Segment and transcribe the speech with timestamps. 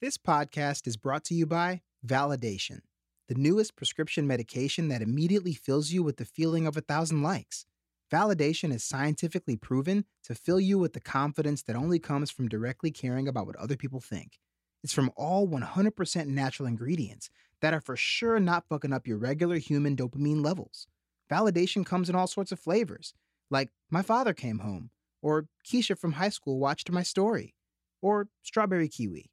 [0.00, 2.82] This podcast is brought to you by Validation,
[3.26, 7.66] the newest prescription medication that immediately fills you with the feeling of a thousand likes.
[8.08, 12.92] Validation is scientifically proven to fill you with the confidence that only comes from directly
[12.92, 14.38] caring about what other people think.
[14.84, 17.28] It's from all 100% natural ingredients
[17.60, 20.86] that are for sure not fucking up your regular human dopamine levels.
[21.28, 23.14] Validation comes in all sorts of flavors,
[23.50, 24.90] like My Father Came Home,
[25.22, 27.56] or Keisha from high school watched my story,
[28.00, 29.32] or Strawberry Kiwi.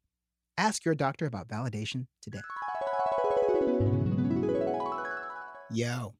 [0.58, 2.40] Ask your doctor about validation today.
[5.70, 6.14] Yo,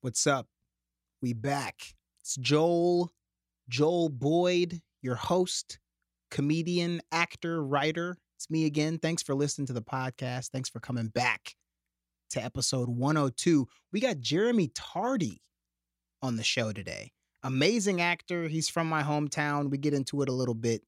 [0.00, 0.46] what's up?
[1.20, 1.94] We back.
[2.20, 3.12] It's Joel,
[3.68, 5.80] Joel Boyd, your host,
[6.30, 8.16] comedian, actor, writer.
[8.36, 8.98] It's me again.
[8.98, 10.50] Thanks for listening to the podcast.
[10.50, 11.56] Thanks for coming back
[12.30, 13.66] to episode 102.
[13.92, 15.42] We got Jeremy Tardy
[16.22, 17.10] on the show today.
[17.42, 18.46] Amazing actor.
[18.46, 19.68] He's from my hometown.
[19.68, 20.82] We get into it a little bit,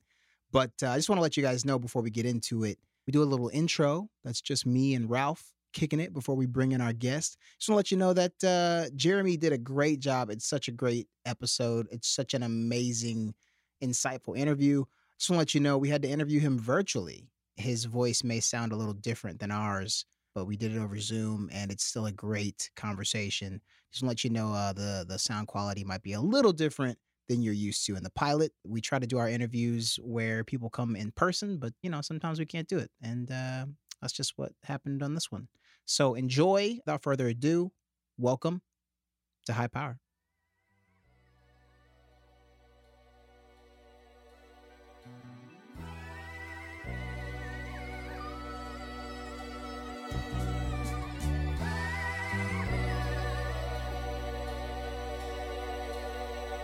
[0.52, 2.78] but uh, I just want to let you guys know before we get into it.
[3.06, 4.08] We do a little intro.
[4.24, 7.36] That's just me and Ralph kicking it before we bring in our guest.
[7.58, 10.30] Just want to let you know that uh, Jeremy did a great job.
[10.30, 11.86] It's such a great episode.
[11.90, 13.34] It's such an amazing,
[13.84, 14.84] insightful interview.
[15.18, 17.28] Just want to let you know we had to interview him virtually.
[17.56, 21.48] His voice may sound a little different than ours, but we did it over Zoom,
[21.52, 23.60] and it's still a great conversation.
[23.92, 26.52] Just want to let you know uh, the the sound quality might be a little
[26.52, 28.52] different than you're used to in the pilot.
[28.64, 32.38] We try to do our interviews where people come in person, but you know sometimes
[32.38, 33.66] we can't do it, and uh,
[34.00, 35.48] that's just what happened on this one.
[35.84, 36.78] So enjoy.
[36.84, 37.72] Without further ado,
[38.18, 38.62] welcome
[39.46, 39.98] to High Power.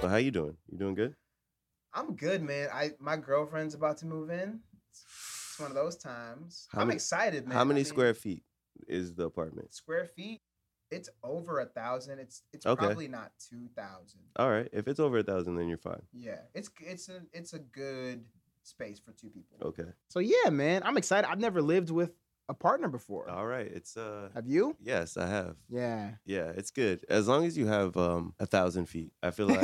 [0.02, 0.56] So how you doing?
[0.68, 1.14] You doing good?
[1.94, 2.68] I'm good, man.
[2.72, 4.58] I my girlfriend's about to move in.
[4.90, 5.04] It's,
[5.50, 6.66] it's one of those times.
[6.72, 7.56] How I'm many- excited, man.
[7.56, 8.42] how many I mean, square feet
[8.88, 9.72] is the apartment?
[9.72, 10.40] square feet?
[10.90, 12.18] It's over a thousand.
[12.18, 12.84] It's it's Okay.
[12.86, 14.20] probably not two thousand.
[14.36, 14.68] All right.
[14.72, 16.02] If it's over a thousand, then you're fine.
[16.12, 18.24] Yeah, it's it's a it's a good
[18.64, 19.58] space for two people.
[19.62, 19.90] Okay.
[20.10, 21.30] So yeah, man, I'm excited.
[21.30, 22.10] I've never lived with
[22.48, 23.28] a partner before.
[23.28, 23.66] All right.
[23.66, 24.28] It's uh.
[24.34, 24.76] Have you?
[24.82, 25.56] Yes, I have.
[25.68, 26.12] Yeah.
[26.24, 29.12] Yeah, it's good as long as you have um a thousand feet.
[29.22, 29.60] I feel like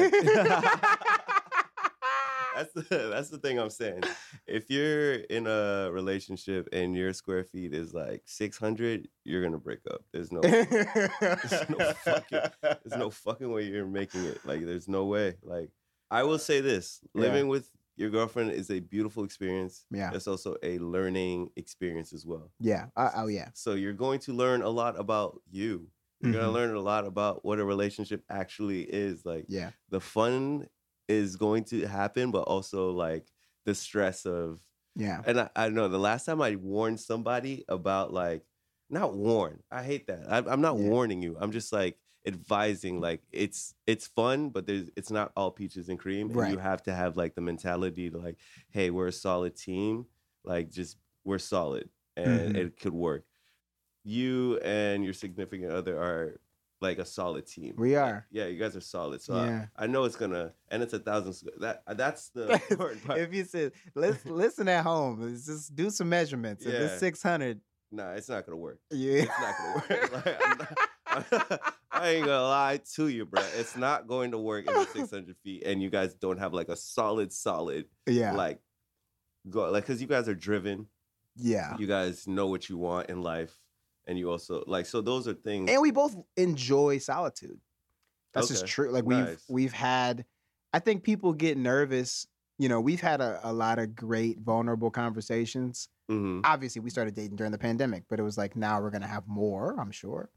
[2.57, 4.03] that's the, that's the thing I'm saying.
[4.47, 9.59] If you're in a relationship and your square feet is like six hundred, you're gonna
[9.59, 10.03] break up.
[10.13, 14.39] There's no there's no fucking there's no fucking way you're making it.
[14.45, 15.35] Like there's no way.
[15.45, 15.71] Like
[16.11, 17.21] I will say this: Yeah.
[17.23, 19.87] living with your girlfriend is a beautiful experience.
[19.91, 20.13] Yeah.
[20.15, 22.53] It's also a learning experience as well.
[22.61, 22.87] Yeah.
[22.97, 23.51] Uh, oh yeah.
[23.55, 25.91] So you're going to learn a lot about you.
[26.21, 26.41] You're Mhm.
[26.41, 29.25] gonna learn a lot about what a relationship actually is.
[29.25, 29.73] Like Yeah.
[29.89, 30.69] the fun
[31.09, 33.33] is going to happen, but also like
[33.65, 34.61] the stress of
[34.97, 35.23] Yeah.
[35.25, 38.45] and I, I know the last time I warned somebody about like
[38.91, 39.63] not warn.
[39.71, 40.31] I hate that.
[40.31, 40.91] I, I'm not Yeah.
[40.91, 41.37] warning you.
[41.39, 43.01] I'm just like advising.
[43.01, 46.29] Like it's it's fun, but there's it's not all peaches and cream.
[46.29, 46.53] And Right.
[46.53, 48.37] you have to have like the mentality to like,
[48.71, 50.07] hey, we're a solid team.
[50.45, 52.57] Like just we're solid, and Mhm.
[52.59, 53.25] it could work.
[54.05, 56.41] You and your significant other are
[56.81, 57.75] like a solid team.
[57.77, 58.25] We are.
[58.31, 59.21] Yeah, you guys are solid.
[59.21, 59.67] So Yeah.
[59.77, 61.35] I, I know it's gonna, and it's a thousand.
[61.61, 63.19] That that's the important part.
[63.19, 66.65] if you said, let's listen at home, let's just do some measurements.
[66.65, 66.81] If Yeah.
[66.87, 68.79] it's 600, Nah, it's not gonna work.
[68.91, 69.23] yeah.
[69.23, 70.13] It's not gonna work.
[70.25, 70.45] Like,
[71.07, 73.43] I'm not- I ain't gonna lie to you, bro.
[73.57, 76.69] It's not going to work if it's 600 feet and you guys don't have like
[76.69, 78.33] a solid, solid, yeah.
[78.33, 78.61] like,
[79.49, 80.87] go like, cause you guys are driven.
[81.37, 81.77] yeah.
[81.79, 83.55] You guys know what you want in life,
[84.07, 84.87] and you also like.
[84.87, 85.71] So those are things.
[85.71, 87.61] and we both enjoy solitude.
[88.35, 88.91] That's just true.
[88.91, 89.45] Like we've Nice.
[89.49, 90.25] we've had
[90.73, 92.27] I think people get nervous.
[92.59, 95.89] You know, we've had a, a lot of great vulnerable conversations.
[96.11, 96.41] Mhm.
[96.45, 99.27] Obviously, we started dating during the pandemic, but it was like now we're gonna have
[99.29, 100.31] more, I'm sure.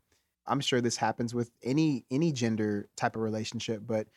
[0.47, 4.07] I'm sure this happens with any any gender type of relationship, but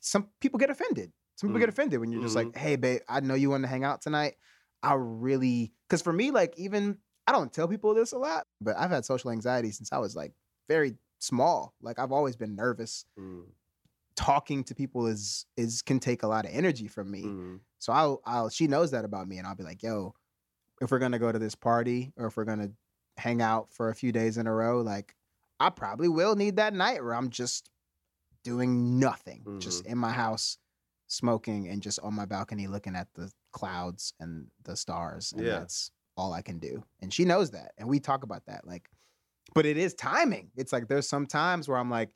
[0.00, 1.12] some people get offended.
[1.36, 1.72] Some people get Mm.
[1.72, 4.36] offended when you're just like, hey babe, I know you want to hang out tonight.
[4.82, 8.76] I really because for me, like even I don't tell people this a lot, but
[8.76, 10.34] I've had social anxiety since I was like
[10.68, 11.74] very small.
[11.80, 13.04] Like I've always been nervous.
[13.18, 13.46] Mhm.
[14.16, 17.24] Talking to people is is can take a lot of energy from me.
[17.24, 17.60] Mhm.
[17.78, 20.14] So I'll I'll she knows that about me and I'll be like, yo,
[20.82, 22.72] if we're gonna go to this party or if we're gonna
[23.18, 25.15] hang out for a few days in a row, like
[25.58, 27.70] I probably will need that night where I'm just
[28.44, 29.44] doing nothing.
[29.58, 30.58] Just in my house,
[31.08, 35.32] smoking and just on my balcony looking at the clouds and the stars.
[35.32, 35.60] And Yeah.
[35.60, 36.84] that's all I can do.
[37.00, 37.72] And she knows that.
[37.78, 38.66] And we talk about that.
[38.66, 38.88] Like,
[39.54, 40.50] but it is timing.
[40.56, 42.10] It's like there's some times where I'm like,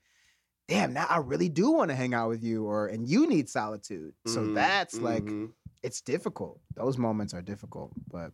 [0.68, 3.48] damn, now I really do want to hang out with you, or and you need
[3.48, 4.14] solitude.
[4.26, 5.52] So Mhm, that's like mhm.
[5.82, 6.60] it's difficult.
[6.76, 8.32] Those moments are difficult, but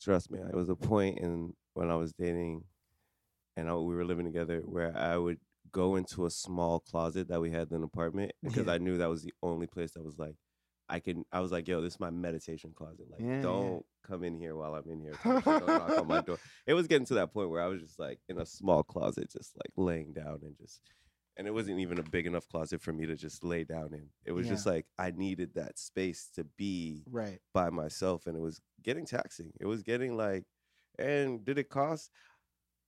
[0.00, 2.64] Trust me, it was a point in when I was dating,
[3.56, 5.38] and I, we were living together where I would
[5.70, 8.74] go into a small closet that we had in an apartment because Yeah.
[8.74, 10.36] I knew that was the only place that was like.
[10.88, 11.24] I can.
[11.32, 13.06] I was like, "Yo, this is my meditation closet.
[13.10, 13.40] Like, Yeah, yeah.
[13.42, 15.14] don't come in here while I'm in here.
[15.24, 17.98] Don't knock on my door." It was getting to that point where I was just
[17.98, 20.82] like in a small closet, just like laying down and just,
[21.38, 24.08] and it wasn't even a big enough closet for me to just lay down in.
[24.26, 27.38] It was just like I needed that space to be Right.
[27.54, 29.52] by myself and it was getting taxing.
[29.60, 30.44] It was getting like
[30.98, 32.31] and did it cost they were like,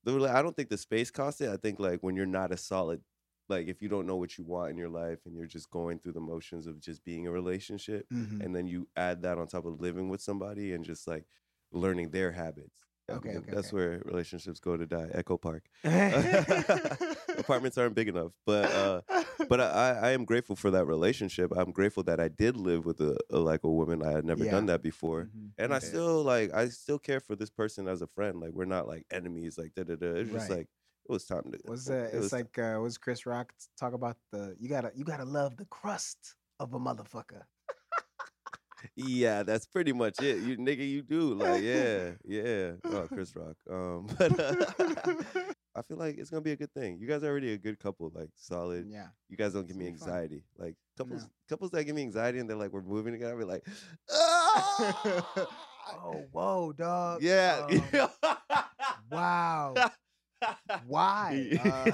[0.06, 1.48] I don't think the space cost it.
[1.48, 3.02] I think like when you're not a solid
[3.48, 5.98] like if you don't know what you want in your life and you're just going
[5.98, 8.40] through the motions of just being a relationship Mhm.
[8.40, 11.26] and then you add that on top of living with somebody and just like
[11.70, 12.86] learning their habits.
[13.10, 13.76] Okay, okay, that's okay.
[13.76, 15.08] where relationships go to die.
[15.12, 15.64] Echo Park.
[17.38, 19.00] Apartments aren't big enough, but uh
[19.48, 21.52] but I, I am grateful for that relationship.
[21.56, 24.02] I'm grateful that I did live with a, a like a woman.
[24.02, 24.52] I had never Yeah.
[24.52, 25.50] done that before, Mhm.
[25.58, 28.40] and I still like I still care for this person as a friend.
[28.40, 29.58] Like we're not like enemies.
[29.58, 30.06] Like da da da.
[30.06, 30.58] It's just Right.
[30.58, 30.68] like
[31.08, 31.58] it was time to.
[31.70, 34.90] Was it uh, it's was like uh, was Chris Rock talk about the you gotta
[34.94, 37.42] you gotta love the crust of a motherfucker.
[38.96, 40.38] Yeah, that's pretty much it.
[40.38, 42.72] You nigga, you do like yeah, yeah.
[42.84, 43.56] Oh, Chris Rock.
[43.70, 44.54] Um, but uh,
[45.76, 46.98] I feel like it's gonna be a good thing.
[47.00, 48.10] You guys are already a good couple.
[48.14, 48.86] Like solid.
[48.88, 49.08] yeah.
[49.28, 50.08] You guys don't give me gonna fun.
[50.08, 50.44] anxiety.
[50.58, 51.28] Like couples, No.
[51.48, 53.36] couples that give me anxiety and they're like, we're moving together.
[53.36, 53.66] We're like,
[54.10, 55.46] ah!
[56.02, 57.22] Oh whoa, dog.
[57.22, 57.66] yeah.
[57.92, 58.08] Um,
[59.10, 59.74] wow.
[60.86, 61.58] Why?
[61.64, 61.90] Uh,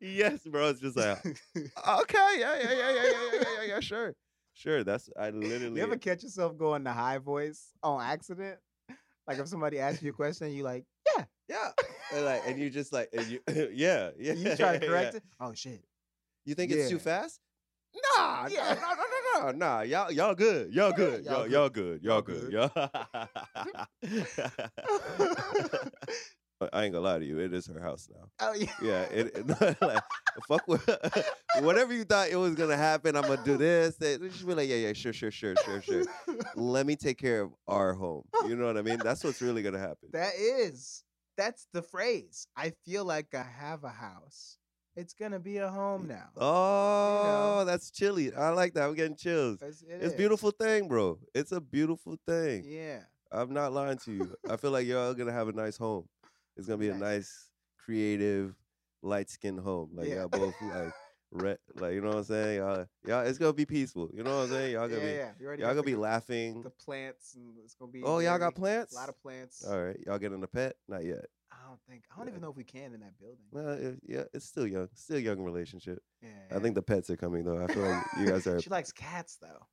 [0.00, 0.68] yes, bro.
[0.70, 4.14] It's just like, okay, yeah, yeah, yeah, yeah, yeah, yeah, yeah, yeah, yeah, sure,
[4.56, 4.82] sure.
[4.84, 5.76] That's I literally.
[5.78, 8.58] you ever catch yourself going to high voice on accident?
[9.26, 10.84] Like if somebody asks you a question, you like,
[11.16, 11.24] yeah.
[11.48, 11.70] yeah,
[12.14, 13.40] and like, and you just like, and you,
[13.74, 14.32] yeah, yeah.
[14.34, 14.90] You try to yeah.
[14.90, 15.22] correct it.
[15.40, 15.84] Oh shit.
[16.44, 17.40] You think it's too fast?
[18.16, 18.74] Nah, Yeah.
[18.74, 19.80] no, no, no, no, no, nah.
[19.80, 20.72] Y'all, y'all good.
[20.72, 21.24] Y'all good.
[21.24, 22.02] y'all Y'all, y'all good.
[22.02, 22.50] Y'all Y'all good.
[22.50, 22.70] good.
[25.72, 26.36] Y'all.
[26.72, 27.38] I ain't gonna lie to you.
[27.38, 28.28] It is her house now.
[28.40, 28.72] Oh yeah.
[28.82, 30.02] Yeah, it, it- like,
[30.48, 30.88] fuck with,
[31.60, 33.14] whatever you thought it was gonna happen.
[33.16, 33.96] I'm gonna do this.
[33.96, 36.04] They just be like, yeah, yeah, sure, sure, sure, sure, sure.
[36.54, 38.22] Let me take care of our home.
[38.46, 38.98] You know what I mean?
[39.02, 40.08] That's what's really gonna happen.
[40.12, 41.04] That is.
[41.36, 42.46] That's the phrase.
[42.56, 44.56] I feel like I have a house.
[44.96, 46.30] It's gonna be a home now.
[46.38, 48.32] Oh, that's chilly.
[48.34, 48.88] I like that.
[48.88, 49.60] I'm getting chills.
[49.60, 51.18] It's, it It's a beautiful thing, bro.
[51.34, 52.64] It's a beautiful thing.
[52.66, 53.00] Yeah.
[53.30, 54.34] I'm not lying to you.
[54.48, 56.08] I feel like y'all gonna have a nice home.
[56.56, 57.50] It's gonna be a Nice.
[57.84, 58.54] creative,
[59.02, 59.90] light skinned home.
[59.94, 60.14] Like Yeah.
[60.22, 60.92] y'all both like
[61.32, 62.58] red, like you know what I'm saying?
[62.58, 64.10] Y'all, y'all, it's gonna be peaceful.
[64.14, 64.72] You know what I'm saying?
[64.72, 65.30] Y'all yeah, gonna be, yeah.
[65.38, 66.62] You y'all gonna be the- laughing.
[66.62, 68.02] The plants and it's gonna be.
[68.02, 68.92] Oh, y'all got plants?
[68.94, 69.64] A lot of plants.
[69.64, 70.76] All right, y'all getting a pet?
[70.88, 71.26] Not yet.
[71.52, 72.04] I don't think.
[72.12, 72.30] I don't Yeah.
[72.32, 73.44] even know if we can in that building.
[73.50, 74.88] Well, it- yeah, it's still young.
[74.94, 76.02] Still young relationship.
[76.22, 76.28] Yeah.
[76.50, 77.62] I think the pets are coming though.
[77.62, 78.60] I feel like you guys are.
[78.60, 79.66] She likes cats though.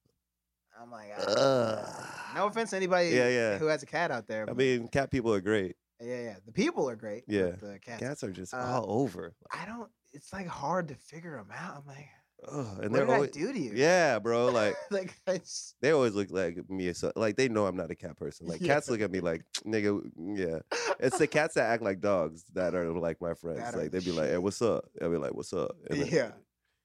[0.80, 2.32] I'm like, ah.
[2.36, 3.58] no offense to anybody Yeah, yeah.
[3.60, 4.50] who has a cat out there.
[4.50, 5.76] I mean, cat people are great.
[6.04, 6.36] Yeah, yeah.
[6.46, 7.24] The people are great.
[7.28, 7.52] Yeah.
[7.60, 8.00] the cats.
[8.02, 9.34] Cats are just Uh, all over.
[9.52, 9.90] I don't.
[10.14, 11.78] It's like hard to figure them out.
[11.78, 12.08] I'm like,
[12.48, 13.72] Ugh, and what they're did I always, do to you?
[13.74, 14.48] yeah, bro.
[14.52, 16.92] Like like just, they always look like me.
[16.94, 18.46] So, like they know I'm not a cat person.
[18.48, 18.74] Like Yeah.
[18.76, 20.02] cats look at me like nigga.
[20.36, 20.60] Yeah,
[21.00, 23.60] it's the cats that act like dogs that are like my friends.
[23.60, 26.08] That like they'd be like, "Hey, what's up?" I'd be like, "What's up?" And then-
[26.10, 26.32] yeah.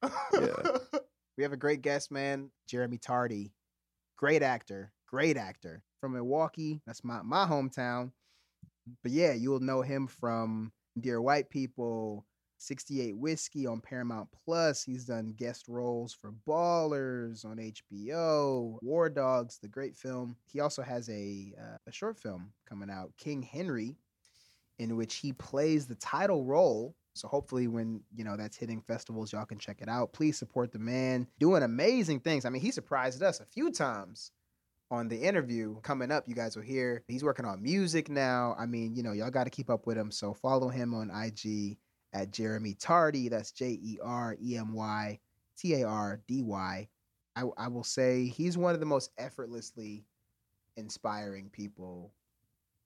[1.36, 3.52] we have a great guest, man, Jeremy Tardy.
[4.16, 6.80] Great actor, great actor from Milwaukee.
[6.86, 8.12] That's my my hometown.
[9.02, 12.26] But yeah, you'll know him from Dear White People,
[12.58, 14.82] 68 Whiskey on Paramount Plus.
[14.82, 20.36] He's done guest roles for Ballers on HBO, War Dogs, the great film.
[20.52, 23.96] He also has a uh, a short film coming out, King Henry,
[24.78, 26.94] in which he plays the title role.
[27.14, 30.12] So hopefully when, you know, that's hitting festivals, y'all can check it out.
[30.12, 32.44] Please support the man doing amazing things.
[32.44, 34.30] I mean, he surprised us a few times
[34.90, 36.24] on the interview coming up.
[36.26, 38.54] You guys will hear he's working on music now.
[38.58, 40.10] I mean, you know, y'all got to keep up with him.
[40.10, 41.78] So follow him on IG
[42.12, 43.28] at Jeremy Tardy.
[43.28, 45.18] That's J E R E M Y
[45.56, 46.88] T A R D Y.
[47.36, 50.04] I, I will say he's one of the most effortlessly
[50.76, 52.12] inspiring people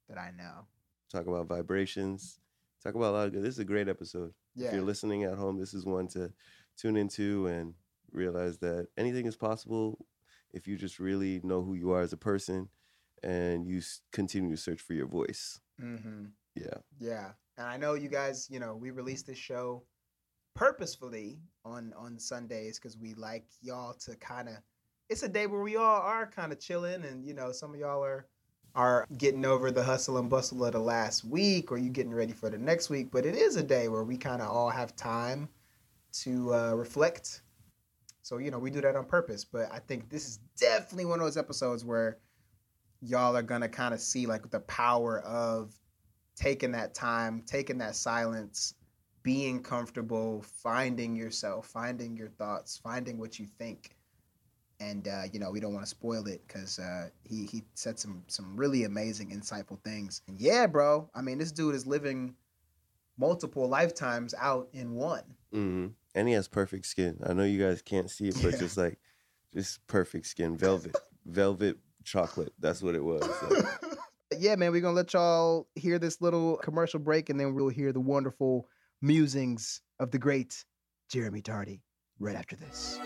[0.08, 0.66] that I know.
[1.10, 2.40] talk about vibrations.
[2.82, 3.42] Talk about a lot of good.
[3.42, 4.32] This is a great episode.
[4.54, 4.68] Yeah.
[4.68, 6.32] If you're listening at home, this is one to
[6.76, 7.74] tune into and
[8.10, 10.04] realize that anything is possible
[10.52, 12.68] if you just really know who you are as a person
[13.22, 15.60] and you s- continue to search for your voice.
[15.80, 16.26] Mm-hmm.
[16.54, 16.74] Yeah.
[16.98, 18.48] Yeah, and I know you guys.
[18.50, 19.84] You know, we released this show
[20.54, 24.56] purposefully on on Sundays because we like y'all to kind of.
[25.08, 27.80] It's a day where we all are kind of chilling, and you know, some of
[27.80, 28.26] y'all are
[28.74, 32.32] are getting over the hustle and bustle of the last week, or you getting ready
[32.32, 33.10] for the next week.
[33.10, 35.48] But it is a day where we kind of all have time
[36.12, 37.42] to uh, reflect.
[38.22, 39.44] So you know, we do that on purpose.
[39.44, 42.18] But I think this is definitely one of those episodes where
[43.00, 45.74] y'all are gonna kind of see like the power of
[46.36, 48.74] taking that time, taking that silence,
[49.22, 53.96] being comfortable, finding yourself, finding your thoughts, finding what you think.
[54.80, 57.98] And uh, you know, we don't want to spoil it because uh, he he said
[57.98, 60.22] some some really amazing, insightful things.
[60.26, 62.34] And yeah, bro, I mean, this dude is living
[63.16, 65.22] multiple lifetimes out in one.
[65.54, 65.86] Mm-hmm.
[66.14, 67.18] And he has perfect skin.
[67.24, 68.58] I know you guys can't see it, but Yeah.
[68.58, 68.98] just like,
[69.54, 72.52] just perfect skin, velvet, velvet chocolate.
[72.58, 73.22] That's what it was.
[73.50, 73.64] Like,
[74.38, 77.92] yeah, man, we're gonna let y'all hear this little commercial break, and then we'll hear
[77.92, 78.68] the wonderful
[79.00, 80.64] musings of the great
[81.10, 81.82] Jeremy Tardy
[82.18, 82.98] right after this.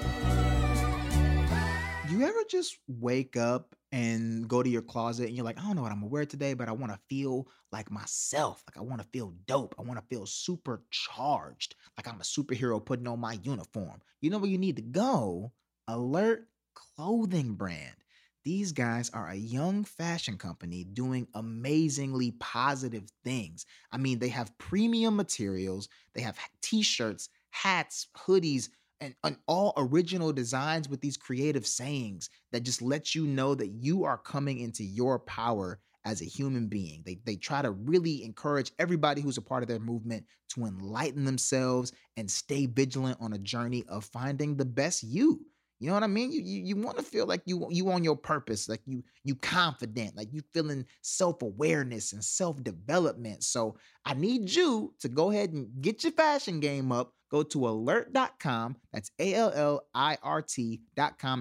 [2.17, 5.77] You ever just wake up and go to your closet and you're like, I don't
[5.77, 8.65] know what I'm gonna wear today, but I want to feel like myself.
[8.67, 9.75] Like I want to feel dope.
[9.79, 11.75] I want to feel supercharged.
[11.99, 14.01] Like I'm a superhero putting on my uniform.
[14.23, 15.53] You know where you need to go?
[15.91, 17.97] Allirt Clothing Brand.
[18.45, 23.67] These guys are a young fashion company doing amazingly positive things.
[23.93, 29.73] I mean, they have premium materials, they have t shirts, hats, hoodies, and, and all
[29.77, 34.61] original designs with these creative sayings that just let you know that you are coming
[34.61, 37.03] into your power as a human being.
[37.05, 41.25] They, they try to really encourage everybody who's a part of their movement to enlighten
[41.25, 45.41] themselves and stay vigilant on a journey of finding the best you.
[45.79, 46.33] You know what I mean?
[46.33, 49.35] You you, you want to feel like you you on your purpose, like you you
[49.35, 53.45] confident, like you feeling self-awareness and self-development.
[53.45, 53.77] So
[54.07, 57.13] I need you to go ahead and get your fashion game up.
[57.31, 58.77] Go to allirt.com.
[58.93, 59.83] That's A-L-L-I-R-T.com.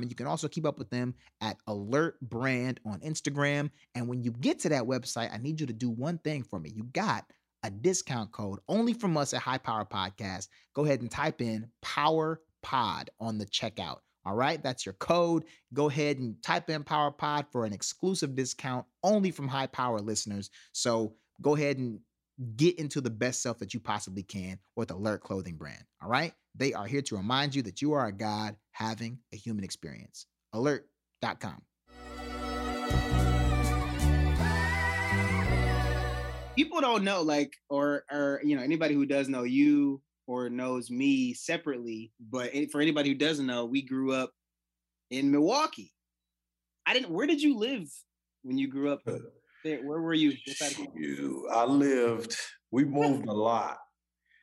[0.02, 3.70] And you can also keep up with them at Allirt Brand on Instagram.
[3.94, 6.60] And when you get to that website, I need you to do one thing for
[6.60, 6.72] me.
[6.74, 7.26] You got
[7.64, 10.48] a discount code only from us at High Power Podcast.
[10.74, 13.98] Go ahead and type in Power Pod on the checkout.
[14.26, 15.46] All right, that's your code.
[15.74, 20.00] Go ahead and type in Power Pod for an exclusive discount only from high power
[20.00, 20.50] listeners.
[20.72, 22.00] So go ahead and
[22.56, 25.84] get into the best self that you possibly can with Allirt Clothing Brand.
[26.02, 29.38] All right, they are here to remind you that you are a God having a
[29.38, 30.28] human experience.
[30.54, 31.62] Allirt.com.
[36.56, 40.90] People don't know, like, or or you know, anybody who does know you or knows
[40.90, 44.32] me separately, but for anybody who doesn't know, we grew up
[45.12, 45.92] in Milwaukee.
[46.86, 47.12] I didn't.
[47.12, 47.90] Where did you live
[48.44, 49.02] when you grew up?
[49.06, 49.18] Uh,
[49.66, 50.30] There, where were you?
[50.46, 50.88] What side of town?
[50.96, 52.38] You, I lived.
[52.70, 53.80] We moved a lot.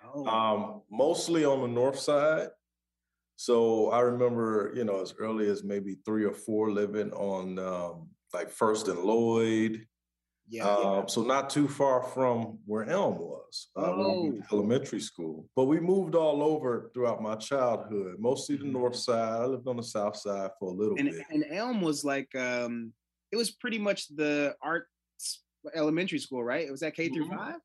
[0.05, 2.49] Oh, Um, mostly on the north side.
[3.37, 8.09] So I remember, you know, as early as maybe three or four living on um,
[8.35, 9.87] like First and Lloyd.
[10.49, 10.67] yeah.
[10.69, 14.43] Um, so not too far from where Elm was, uh, where we Oh.
[14.53, 15.49] elementary school.
[15.55, 18.73] But we moved all over throughout my childhood, mostly the Mhm.
[18.73, 19.41] north side.
[19.43, 21.25] I lived on the south side for a little and bit.
[21.31, 22.93] and Elm was like um,
[23.31, 24.92] it was pretty much the arts
[25.75, 26.67] elementary school, right?
[26.67, 27.37] It was that K through Mhm.
[27.37, 27.61] five.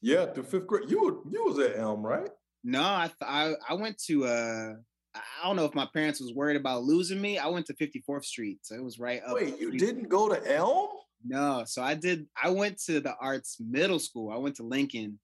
[0.00, 0.90] Yeah, through fifth grade.
[0.90, 2.28] You were you was at Elm, right?
[2.64, 4.74] No, I th- I I went to uh
[5.14, 7.36] I don't know if my parents was worried about losing me.
[7.38, 9.34] I went to 54th Street, so it was right up.
[9.34, 10.88] Wait, you didn't go to Elm?
[11.24, 12.26] No, so I did.
[12.42, 14.32] I went to the arts middle school.
[14.32, 15.20] I went to Lincoln.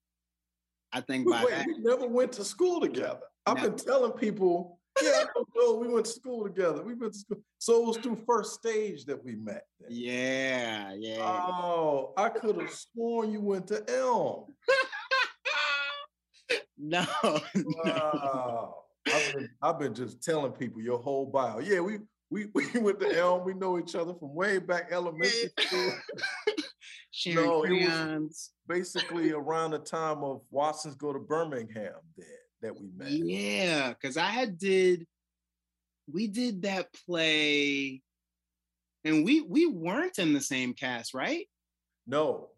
[0.92, 1.66] I think Wait, by wait, that.
[1.66, 3.20] we never went to school together.
[3.46, 3.70] I've No.
[3.70, 6.82] been telling people, yeah, I we went to school together.
[6.82, 7.38] We went to school.
[7.58, 9.64] So it was through first stage that we met.
[9.80, 9.88] then.
[9.90, 11.18] Yeah, yeah.
[11.20, 14.46] Oh, I could have sworn you went to Elm.
[16.78, 17.04] no,
[17.54, 18.74] no.
[19.06, 21.58] I've been, I've been just telling people your whole bio.
[21.58, 21.98] Yeah, we
[22.30, 23.44] we we went to Elm.
[23.44, 25.92] We know each other from way back elementary school.
[27.26, 32.26] No, it was- Basically around the time of Watson's go to Birmingham then
[32.62, 33.10] that we met.
[33.10, 35.06] Yeah, because I had did
[36.12, 38.02] we did that play
[39.04, 41.46] and we we weren't in the same cast, right?
[42.06, 42.48] No,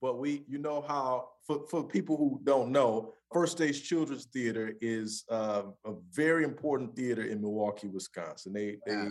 [0.00, 4.74] but we, you know how for, for people who don't know, First Stage Children's Theater
[4.80, 8.52] is uh, a very important theater in Milwaukee, Wisconsin.
[8.52, 9.08] They they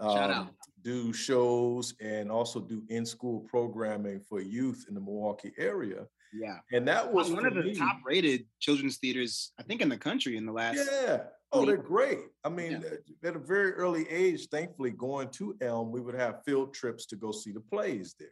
[0.00, 0.36] Shout out.
[0.46, 0.50] um,
[0.82, 6.06] do shows and also do in-school programming for youth in the Milwaukee area.
[6.32, 6.58] Yeah.
[6.72, 9.96] And that was one of the me- top rated children's theaters, I think, in the
[9.98, 11.24] country in the last Yeah.
[11.50, 12.18] Oh, they're great.
[12.44, 12.88] I mean, Yeah.
[12.88, 17.06] at- at a very early age, thankfully, going to Elm, we would have field trips
[17.06, 18.28] to go see the plays there.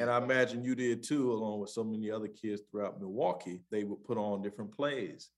[0.00, 3.60] And I imagine you did too, along with so many other kids throughout Milwaukee.
[3.70, 5.30] They would put on different plays.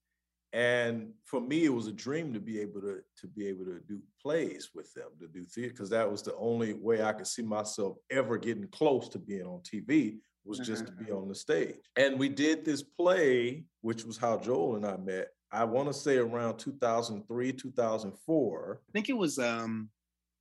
[0.53, 3.81] And for me, it was a dream to be able to to be able to
[3.81, 7.27] do plays with them, to do theater, because that was the only way I could
[7.27, 11.35] see myself ever getting close to being on TV was just to be on the
[11.35, 11.75] stage.
[11.95, 15.29] And we did this play, which was how Joel and I met.
[15.51, 18.81] I want to say around 2003, 2004.
[18.87, 19.89] I think it was um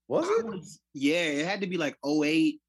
[0.09, 0.47] Was it?
[0.47, 2.61] was- yeah, it had to be like 08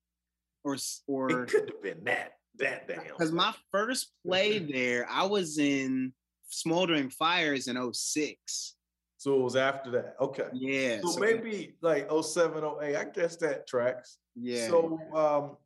[0.64, 0.78] or
[1.08, 3.04] or it could have been that that damn.
[3.04, 6.14] Because my first play there, I was in
[6.50, 8.76] Smoldering Fires in 06.
[9.20, 10.16] So it was after that.
[10.22, 10.48] Okay.
[10.54, 11.02] Yeah.
[11.02, 12.96] So, so maybe like 07, 08.
[12.96, 14.18] I guess that tracks.
[14.36, 14.68] Yeah.
[14.68, 15.58] So um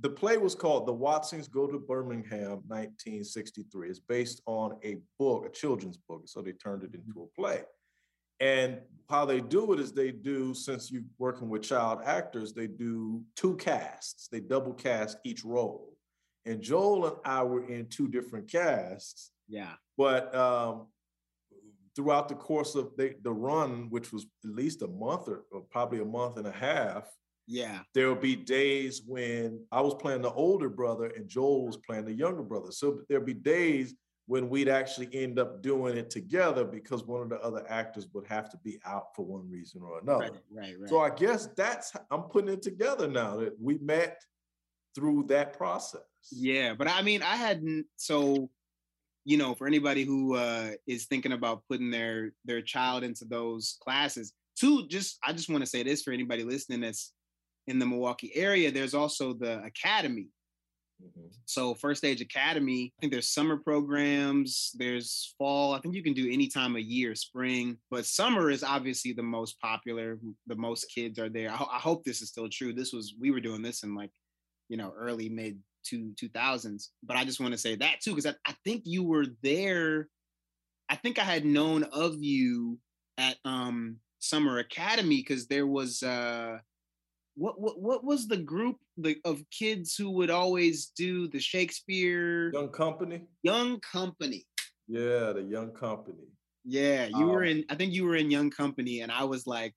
[0.00, 3.88] the play was called The Watsons Go to Birmingham, 1963.
[3.88, 6.22] It's based on a book, a children's book.
[6.26, 7.62] So they turned it into a play.
[8.40, 8.78] And
[9.10, 13.22] how they do it is they do, since you're working with child actors, they do
[13.34, 14.28] two casts.
[14.28, 15.96] They double cast each role.
[16.46, 19.32] And Joel and I were in two different casts.
[19.48, 19.72] Yeah.
[19.96, 20.86] But um,
[21.96, 25.62] throughout the course of the, the run, which was at least a month or, or
[25.62, 27.08] probably a month and a half,
[27.48, 27.78] yeah.
[27.94, 32.04] There will be days when I was playing the older brother and Joel was playing
[32.04, 32.70] the younger brother.
[32.70, 33.94] So there'll be days
[34.26, 38.26] when we'd actually end up doing it together because one of the other actors would
[38.26, 40.24] have to be out for one reason or another.
[40.24, 40.90] Right, right, right.
[40.90, 44.20] So I guess that's I'm putting it together now that we met
[44.94, 46.02] through that process.
[46.30, 48.50] Yeah, but I mean, I hadn't so
[49.24, 53.78] you know, for anybody who uh, is thinking about putting their their child into those
[53.82, 57.12] classes, two, just I just want to say this for anybody listening that's
[57.68, 60.28] in the Milwaukee area, there's also the academy.
[61.02, 61.28] Mm-hmm.
[61.44, 65.74] So First Stage Academy, I think there's summer programs, there's fall.
[65.74, 69.22] I think you can do any time of year, spring, but summer is obviously the
[69.22, 70.18] most popular.
[70.46, 71.50] The most kids are there.
[71.50, 72.72] I, ho- I hope this is still true.
[72.72, 74.10] This was we were doing this in like,
[74.68, 76.90] you know, early mid two two thousands.
[77.02, 80.08] But I just want to say that too because I, I think you were there.
[80.88, 82.78] I think I had known of you
[83.18, 86.58] at um Summer Academy because there was uh
[87.38, 92.50] what what what was the group the, of kids who would always do the Shakespeare
[92.52, 93.22] Young Company?
[93.42, 94.44] Young Company.
[94.88, 96.26] Yeah, the Young Company.
[96.64, 97.64] Yeah, you um, were in.
[97.70, 99.74] I think you were in Young Company, and I was like,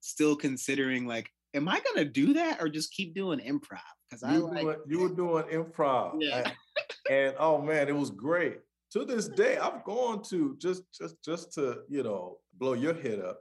[0.00, 3.78] still considering like, am I gonna do that or just keep doing improv?
[4.10, 6.16] Because I like doing, you were doing improv.
[6.18, 6.50] Yeah,
[7.10, 8.58] and oh man, it was great.
[8.92, 13.20] To this day, I've gone to just just just to you know blow your head
[13.20, 13.40] up.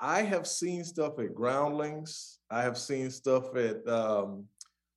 [0.00, 2.38] I have seen stuff at Groundlings.
[2.50, 4.44] I have seen stuff at um,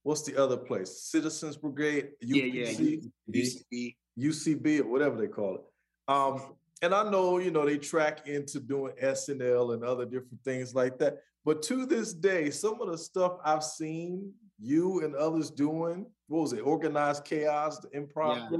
[0.03, 1.03] what's the other place?
[1.03, 2.91] Citizens Brigade, UPC, yeah,
[3.27, 3.43] yeah.
[3.43, 5.61] UCB, UCB, or whatever they call it.
[6.07, 10.73] Um, and I know, you know, they track into doing SNL and other different things
[10.73, 11.17] like that.
[11.45, 16.41] But to this day, some of the stuff I've seen you and others doing, what
[16.41, 18.57] was it, organized chaos, the improv yeah.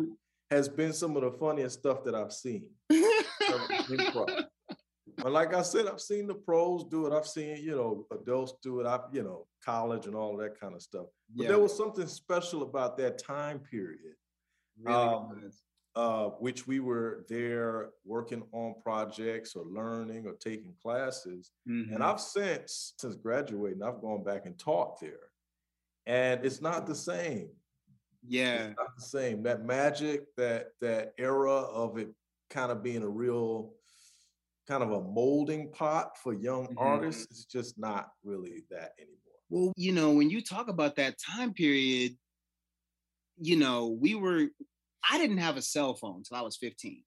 [0.52, 2.66] has been some of the funniest stuff that I've seen.
[2.92, 4.46] improv.
[5.22, 7.14] But like I said, I've seen the pros do it.
[7.14, 8.88] I've seen, you know, adults do it.
[8.88, 11.06] I've, you know, college and all that kind of stuff.
[11.36, 11.50] But yeah.
[11.50, 14.16] there was something special about that time period.
[14.82, 15.52] Really um,
[15.96, 21.52] uh, which we were there working on projects or learning or taking classes.
[21.68, 21.96] Mm-hmm.
[21.96, 25.30] And I've since, since graduating, I've gone back and taught there.
[26.06, 27.50] And it's not the same.
[28.26, 28.68] Yeah.
[28.68, 29.44] It's not the same.
[29.44, 32.10] That magic, that that era of it
[32.50, 33.74] kind of being a real
[34.70, 36.78] kind of a molding pot for young mm-hmm.
[36.78, 37.26] artists.
[37.32, 39.16] It's just not really that anymore.
[39.50, 42.16] Well, you know, when you talk about that time period,
[43.42, 44.46] you know, we were,
[45.10, 47.04] I didn't have a cell phone until I was 15.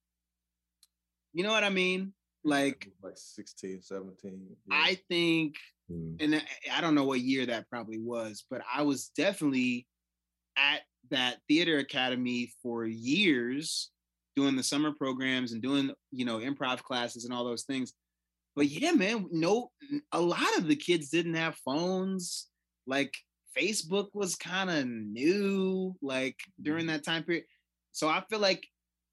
[1.35, 2.13] You know what I mean?
[2.43, 4.47] Like, like 16, 17.
[4.67, 4.77] Yeah.
[4.77, 5.55] I think,
[5.91, 6.17] mm.
[6.21, 6.43] and
[6.75, 9.87] I don't know what year that probably was, but I was definitely
[10.57, 13.91] at that theater academy for years
[14.37, 17.93] doing the summer programs and doing you know improv classes and all those things.
[18.55, 19.71] But yeah man no
[20.13, 22.49] a lot of the kids didn't have phones.
[22.87, 23.15] Like
[23.57, 26.95] facebook was kind of new like during mm-hmm.
[26.95, 27.45] that time period.
[27.93, 28.67] So i feel like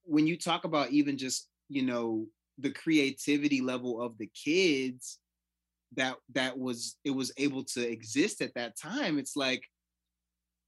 [0.03, 2.25] when you talk about even just you know
[2.57, 5.19] the creativity level of the kids
[5.95, 9.63] that that was it was able to exist at that time it's like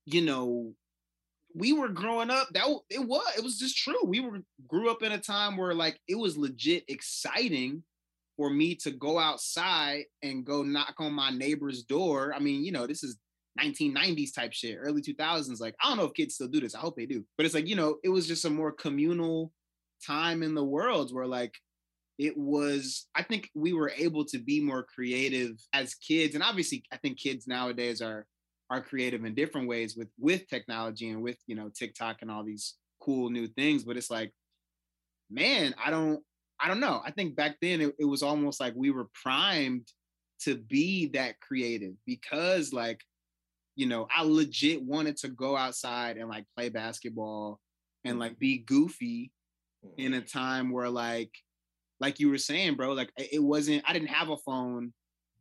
[0.05, 0.73] you know
[1.55, 5.03] we were growing up that it was it was just true we were grew up
[5.03, 7.83] in a time where like it was legit exciting
[8.37, 12.71] for me to go outside and go knock on my neighbor's door i mean you
[12.71, 13.17] know this is
[13.59, 16.79] 1990s type shit early 2000s like i don't know if kids still do this i
[16.79, 19.51] hope they do but it's like you know it was just a more communal
[20.05, 21.53] time in the world where like
[22.17, 26.83] it was i think we were able to be more creative as kids and obviously
[26.93, 28.25] i think kids nowadays are
[28.71, 32.43] are creative in different ways with with technology and with you know TikTok and all
[32.43, 33.83] these cool new things.
[33.83, 34.31] But it's like,
[35.29, 36.21] man, I don't
[36.59, 37.01] I don't know.
[37.05, 39.87] I think back then it, it was almost like we were primed
[40.43, 43.01] to be that creative because like
[43.75, 47.59] you know I legit wanted to go outside and like play basketball
[48.05, 48.39] and like mm-hmm.
[48.39, 49.31] be goofy
[49.97, 50.25] in a mm-hmm.
[50.25, 51.31] time where like
[51.99, 54.93] like you were saying bro like it wasn't i didn't have a phone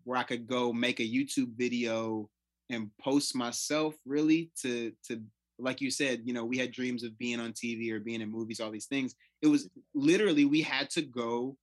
[0.04, 2.28] where i could go make a youtube video
[2.70, 5.20] and post myself really to to
[5.58, 8.30] like you said, you know, we had dreams of being on TV or being in
[8.30, 9.14] movies, all these things.
[9.42, 11.56] It was literally we had to go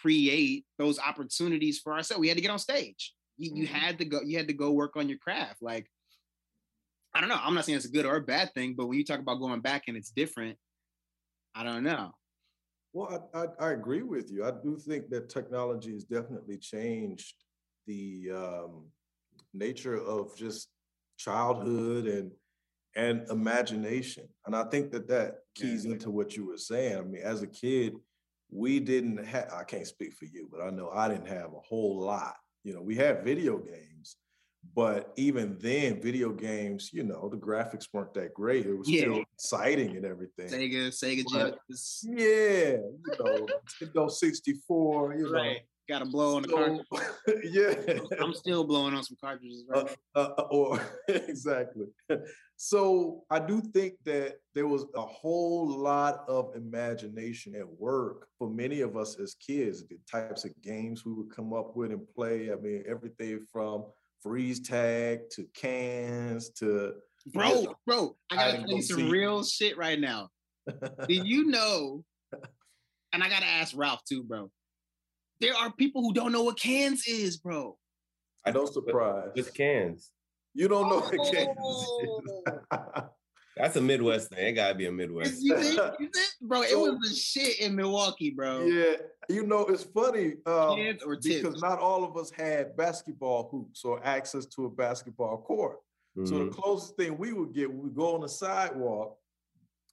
[0.00, 2.20] create those opportunities for ourselves.
[2.20, 3.14] We had to get on stage.
[3.36, 3.74] You, you mm-hmm.
[3.74, 5.62] had to go, you had to go work on your craft.
[5.62, 5.86] Like,
[7.14, 7.38] I don't know.
[7.40, 9.40] I'm not saying it's a good or a bad thing, but when you talk about
[9.40, 10.58] going back and it's different,
[11.54, 12.12] I don't know.
[12.92, 14.44] Well, I, I, I agree with you.
[14.44, 17.34] I do think that technology has definitely changed
[17.86, 18.84] the um,
[19.54, 20.68] nature of just
[21.16, 22.32] childhood and
[22.96, 24.28] and imagination.
[24.46, 26.98] And I think that that keys into what you were saying.
[26.98, 27.94] I mean, as a kid,
[28.50, 31.60] we didn't have, I can't speak for you, but I know I didn't have a
[31.60, 32.36] whole lot.
[32.62, 34.16] You know, we had video games,
[34.74, 38.64] but even then, video games, you know, the graphics weren't that great.
[38.64, 39.00] It was yeah.
[39.00, 40.48] still exciting and everything.
[40.48, 42.06] Sega, Sega Genesis.
[42.08, 43.46] Yeah, you know,
[43.82, 45.30] Nintendo 64, you know.
[45.32, 45.60] Right.
[45.88, 47.44] Got to blow on the so, cartridge.
[47.52, 47.98] yeah.
[48.18, 51.86] I'm still blowing on some cartridges right uh, uh, or exactly.
[52.56, 58.48] So I do think that there was a whole lot of imagination at work for
[58.48, 62.08] many of us as kids, the types of games we would come up with and
[62.08, 62.50] play.
[62.50, 63.84] I mean, everything from
[64.22, 66.94] freeze tag to cans to
[67.32, 68.16] bro, bro.
[68.30, 70.30] I gotta tell you some real shit right now.
[71.08, 72.04] Did you know?
[73.12, 74.50] And I gotta ask Ralph too, bro.
[75.44, 77.76] There are people who don't know what cans is, bro.
[78.46, 79.28] I don't surprise.
[79.36, 80.10] With cans.
[80.54, 81.58] You don't know what cans
[82.02, 82.70] is.
[83.56, 84.38] That's a Midwest thing.
[84.38, 85.42] It gotta be a Midwest.
[85.42, 86.28] You think, you think?
[86.40, 88.64] Bro, it was the shit in Milwaukee, bro.
[88.64, 88.94] Yeah,
[89.28, 90.78] you know, it's funny um,
[91.22, 95.76] because not all of us had basketball hoops or access to a basketball court.
[96.16, 96.26] Mm-hmm.
[96.26, 96.60] So the mm-hmm.
[96.60, 99.18] closest thing we would get, we would go on the sidewalk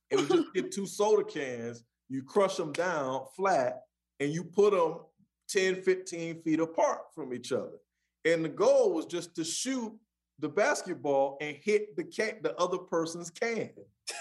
[0.09, 3.81] and we just get two soda cans, you crush them down flat,
[4.21, 4.99] and you put them
[5.51, 7.77] 10, 15 feet apart from each other.
[8.25, 9.93] And the goal was just to shoot
[10.39, 13.69] the basketball and hit the can, the other person's can.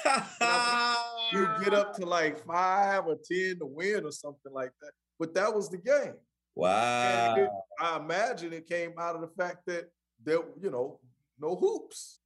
[1.32, 4.92] you get up to like five or ten to win or something like that.
[5.18, 6.14] But that was the game.
[6.54, 7.34] Wow.
[7.36, 7.48] It,
[7.80, 9.86] I imagine it came out of the fact that
[10.22, 10.98] there, you know,
[11.38, 12.19] no hoops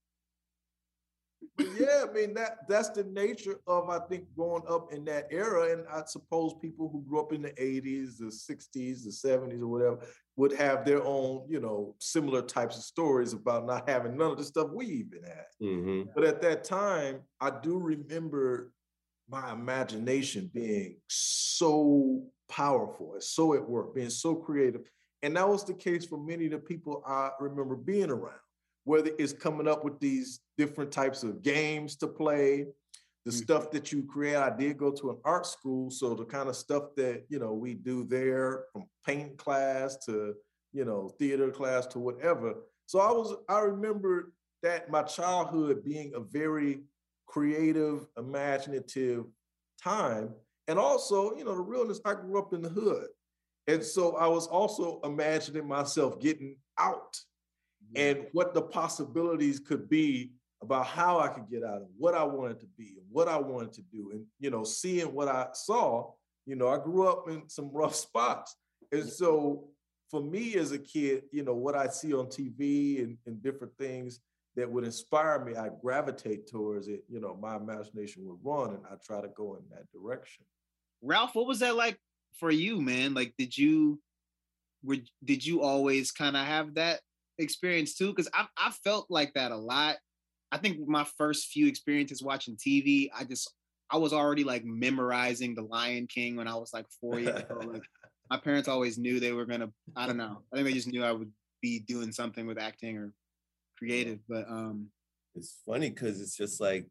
[1.58, 5.72] yeah, I mean that that's the nature of I think growing up in that era,
[5.72, 9.68] and I suppose people who grew up in the '80s, the '60s, the '70s, or
[9.68, 9.98] whatever
[10.36, 14.38] would have their own, you know, similar types of stories about not having none of
[14.38, 15.46] the stuff we even had.
[15.62, 16.10] Mm-hmm.
[16.14, 18.72] But at that time, I do remember
[19.28, 24.82] my imagination being so powerful and so at work, being so creative,
[25.22, 28.38] and that was the case for many of the people I remember being around
[28.84, 32.66] whether it's coming up with these different types of games to play,
[33.24, 33.42] the mm-hmm.
[33.42, 34.36] stuff that you create.
[34.36, 37.52] I did go to an art school, so the kind of stuff that you know
[37.52, 40.34] we do there, from paint class to
[40.72, 42.54] you know theater class to whatever.
[42.86, 46.80] So I was I remember that my childhood being a very
[47.26, 49.24] creative, imaginative
[49.82, 50.34] time,
[50.68, 52.00] and also you know the realness.
[52.04, 53.06] I grew up in the hood,
[53.66, 57.18] and so I was also imagining myself getting out
[57.96, 62.24] and what the possibilities could be about how I could get out of what I
[62.24, 64.10] wanted to be and what I wanted to do.
[64.12, 66.12] And, you know, seeing what I saw,
[66.46, 68.56] you know, I grew up in some rough spots.
[68.90, 69.68] And so
[70.10, 73.76] for me as a kid, you know, what I see on TV and, and different
[73.78, 74.20] things
[74.56, 77.04] that would inspire me, I gravitate towards it.
[77.08, 80.44] You know, my imagination would run and I try to go in that direction.
[81.02, 81.98] Ralph, what was that like
[82.38, 83.14] for you, man?
[83.14, 84.00] Like, did you,
[84.82, 87.00] were, did you always kind of have that
[87.38, 89.96] experience too because I I felt like that a lot.
[90.52, 93.52] I think my first few experiences watching TV, I just
[93.90, 97.72] I was already like memorizing The Lion King when I was like four years old.
[97.72, 97.82] Like,
[98.30, 99.70] my parents always knew they were gonna.
[99.96, 100.42] I don't know.
[100.52, 103.12] I think they just knew I would be doing something with acting or
[103.78, 104.20] creative.
[104.28, 104.88] But um,
[105.34, 106.86] it's funny because it's just like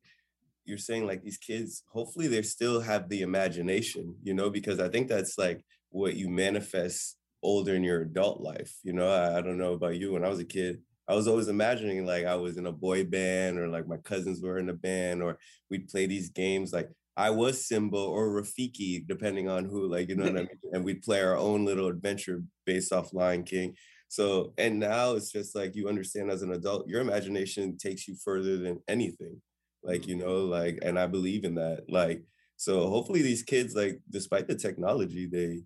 [0.65, 4.87] you're saying like these kids hopefully they still have the imagination you know because i
[4.87, 8.75] think that's like what you manifest older in your adult life.
[8.83, 10.13] You know, I, I, don't know about you.
[10.13, 13.03] When I was a kid, I was always imagining like I was in a boy
[13.03, 15.37] band or like my cousins were in a band or
[15.69, 20.15] we'd play these games like I was Simba or Rafiki, depending on who, like, you
[20.15, 20.49] know what I mean?
[20.71, 23.75] And we'd play our own little adventure based off Lion King.
[24.07, 28.15] So, and now it's just like you understand as an adult, your imagination takes you
[28.15, 29.41] further than anything.
[29.83, 30.25] Like, you mm-hmm.
[30.25, 31.85] know, like, and I believe in that.
[31.87, 32.23] Like,
[32.57, 35.61] so hopefully these kids, like, despite the technology, they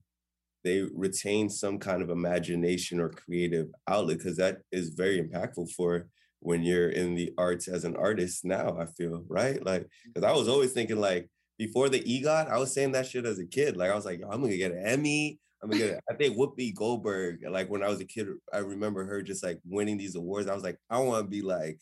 [0.68, 6.08] they retain some kind of imagination or creative outlet because that is very impactful for
[6.42, 10.30] when you're in the arts as an artist now i feel right like because i
[10.30, 10.40] mm-hmm.
[10.40, 13.78] was always thinking like before the egot i was saying that shit as a kid
[13.78, 16.04] like i was like i'm gonna get an emmy I'm gonna get.
[16.10, 19.60] I think Whoopi Goldberg, like when I was a kid, I remember her just like
[19.66, 20.48] winning these awards.
[20.48, 21.80] I was like, I want to be like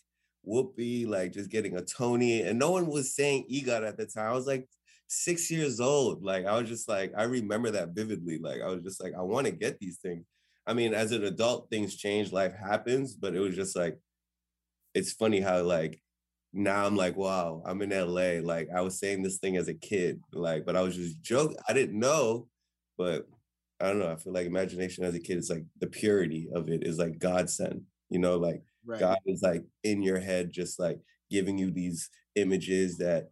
[0.48, 2.42] Whoopi, like just getting a Tony.
[2.44, 4.30] And no one was saying EGOT at the time.
[4.30, 4.68] I was like
[5.08, 6.24] six years old.
[6.24, 8.40] Like I was just like, I remember that vividly.
[8.40, 10.26] Like I was just like, I want to get these things.
[10.68, 13.98] I mean, as an adult, things change, life happens, but it was just like,
[14.94, 16.02] it's funny how like
[16.54, 18.40] now I'm like, wow, I'm in LA.
[18.42, 21.58] Like I was saying this thing as a kid, like, but I was just joking.
[21.68, 22.48] I didn't know,
[22.98, 23.28] but
[23.80, 24.12] I don't know.
[24.12, 27.20] I feel like imagination as a kid is like the purity of it is like
[27.20, 29.00] God sent, you know, like right.
[29.00, 33.30] God is like in your head, just like giving you these images that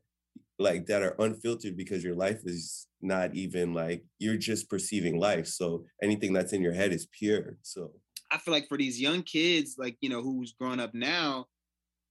[0.60, 5.48] like that are unfiltered because your life is not even like you're just perceiving life.
[5.48, 7.58] So anything that's in your head is pure.
[7.64, 7.92] So
[8.32, 11.46] I feel like for these young kids, like, you know, who's growing up now,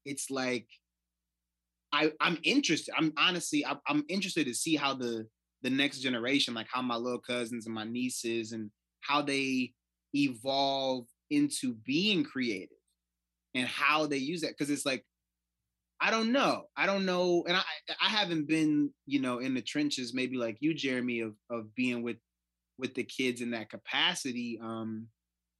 [0.05, 0.67] it's like
[1.93, 2.95] I, I'm interested.
[2.97, 5.27] I'm honestly, I, I'm interested to see how the
[5.63, 9.73] the next generation, like how my little cousins and my nieces and how they
[10.13, 12.77] evolve into being creative
[13.55, 14.51] and how they use that.
[14.51, 15.05] Because it's like,
[16.03, 16.65] I don't know.
[16.77, 17.45] I don't know.
[17.47, 17.63] And I
[18.03, 22.03] I haven't been, you know, in the trenches, maybe like you, Jeremy, of of being
[22.03, 22.17] with
[22.77, 25.07] with the kids in that capacity, um,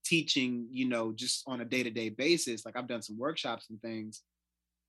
[0.05, 2.67] teaching, you know, just on a day-to-day basis.
[2.67, 4.23] Like I've done some workshops and things,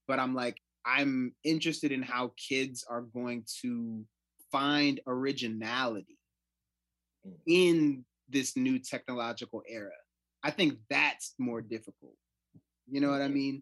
[0.08, 4.04] but I'm like, I'm interested in how kids are going to
[4.52, 6.18] find originality
[7.28, 7.34] mm.
[7.46, 9.92] in this new technological era.
[10.42, 12.16] I think that's more difficult.
[12.90, 13.62] You know what I mean?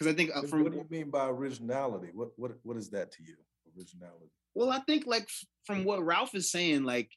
[0.00, 2.08] Because I think uh, from what do you mean by originality?
[2.14, 3.34] What what what is that to you?
[3.76, 4.30] Originality.
[4.54, 5.28] Well, I think like
[5.66, 7.10] from what Ralph is saying, like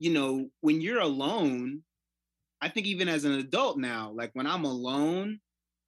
[0.00, 1.82] you know, when you're alone,
[2.60, 5.38] I think even as an adult now, like when I'm alone,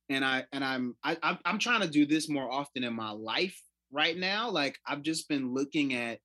[0.08, 3.60] and I and I'm I, I'm trying to do this more often in my life
[3.90, 4.48] right now.
[4.50, 6.20] Like I've just been looking at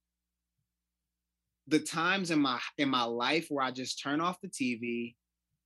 [1.67, 5.15] the times in my in my life where I just turn off the TV,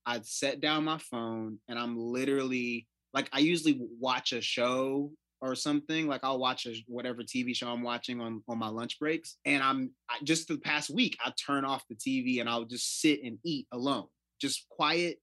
[0.06, 5.10] I set down my phone, and I'm literally like I usually watch a show
[5.42, 6.08] or something.
[6.08, 9.64] Like I'll watch a whatever TV show I'm watching on on my lunch breaks, and
[9.64, 13.22] I'm I, just the past week I turn off the TV and I'll just sit
[13.24, 14.08] and eat alone,
[14.40, 15.18] just quiet,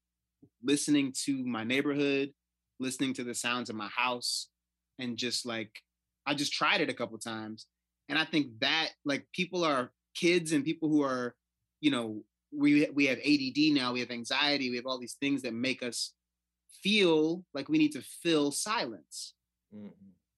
[0.64, 2.32] listening to my neighborhood,
[2.80, 4.48] listening to the sounds of my house,
[4.98, 5.70] and just like
[6.26, 7.66] I just tried it a couple times,
[8.08, 11.34] and I think that like people are kids and people who are,
[11.82, 12.22] you know,
[12.56, 15.82] we we have ADD now, we have anxiety, we have all these things that make
[15.82, 16.14] us
[16.82, 19.34] feel like we need to fill silence.
[19.74, 19.88] Mm-hmm.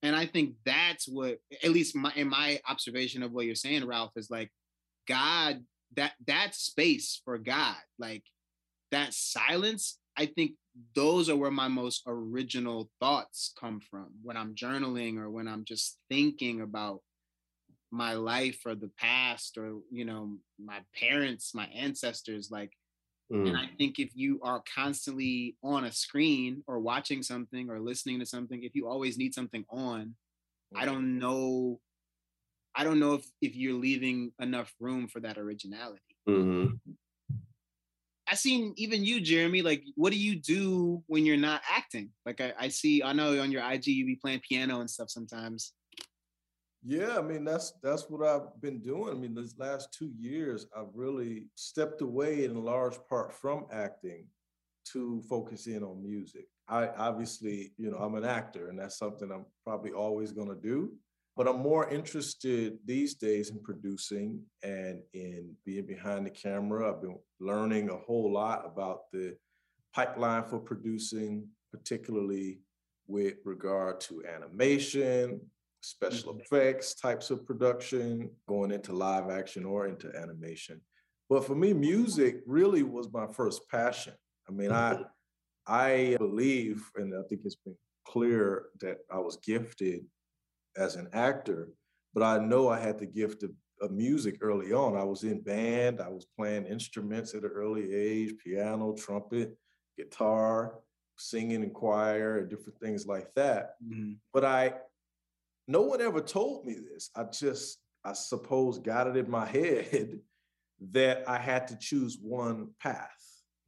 [0.02, 3.86] And I think that's what, at least my, in my observation of what you're saying,
[3.86, 4.50] Ralph, is like
[5.08, 5.64] God,
[5.96, 8.24] that that space for God, like
[8.90, 10.52] that silence, I think
[10.94, 15.64] those are where my most original thoughts come from when I'm journaling or when I'm
[15.64, 17.00] just thinking about
[17.90, 22.72] my life or the past or you know my parents my ancestors like
[23.32, 23.48] mm.
[23.48, 28.18] and i think if you are constantly on a screen or watching something or listening
[28.20, 30.14] to something if you always need something on
[30.76, 31.80] i don't know
[32.74, 36.74] i don't know if if you're leaving enough room for that originality mm-hmm.
[38.26, 39.62] I seen even you, Jeremy.
[39.62, 42.10] Like, what do you do when you're not acting?
[42.24, 45.10] Like, I, I see, I know on your IG you be playing piano and stuff
[45.10, 45.72] sometimes.
[46.86, 49.10] Yeah, I mean that's that's what I've been doing.
[49.10, 54.26] I mean, these last two years, I've really stepped away in large part from acting
[54.92, 56.46] to focus in on music.
[56.68, 60.60] I obviously, you know, I'm an actor, and that's something I'm probably always going to
[60.60, 60.92] do.
[61.36, 66.90] But I'm more interested these days in producing and in being behind the camera.
[66.92, 69.36] I've been learning a whole lot about the
[69.94, 72.60] pipeline for producing, particularly
[73.06, 75.40] with regard to animation,
[75.84, 76.40] special mm-hmm.
[76.40, 80.80] effects types of production, going into live action or into animation.
[81.28, 84.14] But for me, music really was my first passion.
[84.48, 85.02] I mean, I mm-hmm.
[85.66, 90.04] I believe, and I think it's been clear that I was gifted
[90.76, 91.70] as an actor,
[92.12, 94.96] but I know I had the gift of, of music early on.
[94.96, 99.56] I was in band, I was playing instruments at an early age, piano, trumpet,
[99.96, 100.80] guitar,
[101.16, 103.76] singing in choir, and different things like that.
[103.82, 104.12] Mm-hmm.
[104.32, 104.74] But I
[105.66, 107.10] no one ever told me this.
[107.16, 110.20] I just, I suppose, got it in my head
[110.92, 113.08] that I had to choose one path.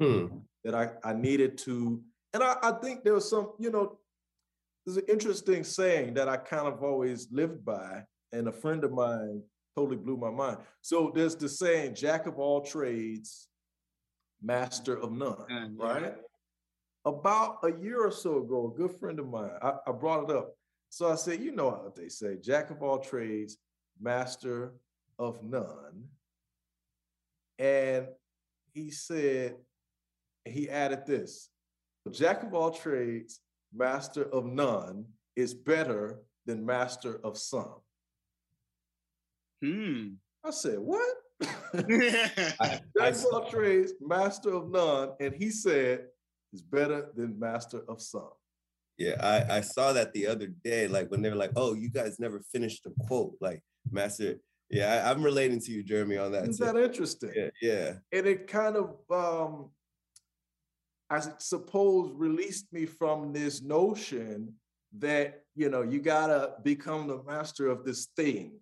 [0.00, 0.26] Hmm.
[0.64, 2.02] That I, I needed to,
[2.34, 3.98] and I, I think there was some, you know,
[4.84, 8.92] there's an interesting saying that I kind of always lived by, and a friend of
[8.92, 9.42] mine
[9.76, 10.58] totally blew my mind.
[10.82, 13.48] So there's the saying, jack of all trades,
[14.42, 16.14] master of none, right?
[17.04, 20.36] About a year or so ago, a good friend of mine, I, I brought it
[20.36, 20.56] up.
[20.96, 23.58] So I said, you know what they say, jack of all trades,
[24.00, 24.72] master
[25.18, 26.04] of none.
[27.58, 28.06] And
[28.72, 29.56] he said,
[30.46, 31.50] he added this
[32.10, 33.40] Jack of all trades,
[33.74, 35.04] master of none
[35.36, 37.82] is better than master of some.
[39.62, 40.14] Hmm.
[40.42, 41.14] I said, what?
[41.42, 41.50] I,
[42.60, 46.06] I Jack of all trades, master of none, and he said
[46.54, 48.30] is better than master of some.
[48.98, 51.90] Yeah, I, I saw that the other day, like when they were like, "Oh, you
[51.90, 54.36] guys never finished the quote." Like, Master,
[54.70, 56.48] yeah, I, I'm relating to you, Jeremy, on that.
[56.48, 56.72] Isn't too.
[56.72, 57.32] that interesting?
[57.34, 59.70] Yeah, yeah, and it kind of um
[61.10, 64.52] i suppose released me from this notion
[64.98, 68.52] that you know you gotta become the master of this thing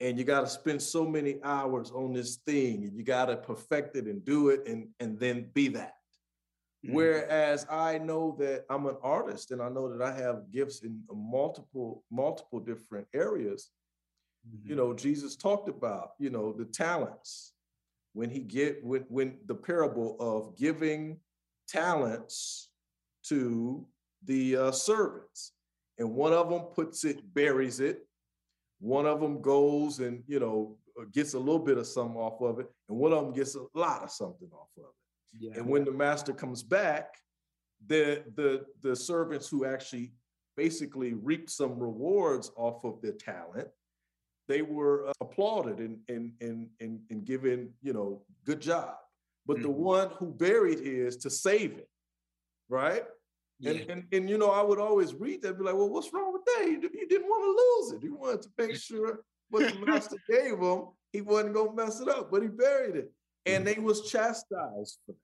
[0.00, 4.06] and you gotta spend so many hours on this thing and you gotta perfect it
[4.06, 5.94] and do it and and then be that
[6.88, 6.96] Mm-hmm.
[6.96, 11.00] whereas i know that i'm an artist and i know that i have gifts in
[11.12, 13.70] multiple multiple different areas
[14.48, 14.70] Mm-hmm.
[14.70, 17.52] you know jesus talked about you know the talents
[18.14, 21.18] when he get when when the parable of giving
[21.68, 22.70] talents
[23.24, 23.84] to
[24.24, 25.52] the uh, servants
[25.98, 28.06] and one of them puts it buries it
[28.80, 32.40] one of them goes and you know uh, gets a little bit of something off
[32.40, 35.07] of it and one of them gets a lot of something off of it
[35.38, 35.52] yeah.
[35.56, 37.14] and when the master comes back,
[37.86, 40.12] the the the servants who actually
[40.56, 43.68] basically reaped some rewards off of their talent,
[44.48, 48.94] they were uh, applauded and and and and, and given you know good job.
[49.46, 49.74] But the Mhm.
[49.94, 51.88] one who buried his to save it,
[52.68, 53.04] right?
[53.60, 53.70] yeah.
[53.72, 56.32] And, and and you know I would always read that, be like, well, what's wrong
[56.32, 56.66] with that?
[56.68, 58.04] You, you didn't want to lose it.
[58.04, 62.08] You wanted to make sure what the master gave him, he wasn't gonna mess it
[62.08, 63.10] up, but he buried it
[63.54, 63.82] and they mm.
[63.82, 65.18] was chastised for that.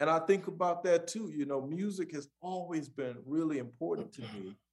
[0.00, 1.32] And I think about that too.
[1.34, 4.56] You know, music has always been really important to me.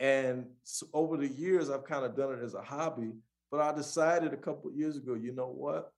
[0.00, 3.10] And s over the years, I've kind of done it as a hobby.
[3.50, 5.90] But I decided a couple of years ago, you know what?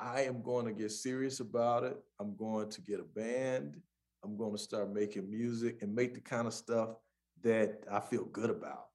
[0.00, 1.98] I am going to get serious about it.
[2.18, 3.76] I'm going to get a band.
[4.24, 6.90] I'm going to start making music and make the kind of stuff
[7.42, 8.87] that I feel good about.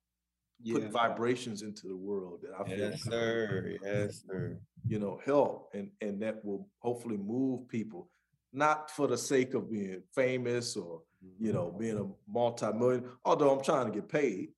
[0.63, 0.75] Yeah.
[0.75, 4.57] Put vibrations into the world that I feel yes, sir, yes, sir.
[4.87, 8.09] you know, help and and that will hopefully move people,
[8.53, 11.01] not for the sake of being famous or
[11.39, 13.05] you know being a multi-million.
[13.25, 14.49] Although I'm trying to get paid,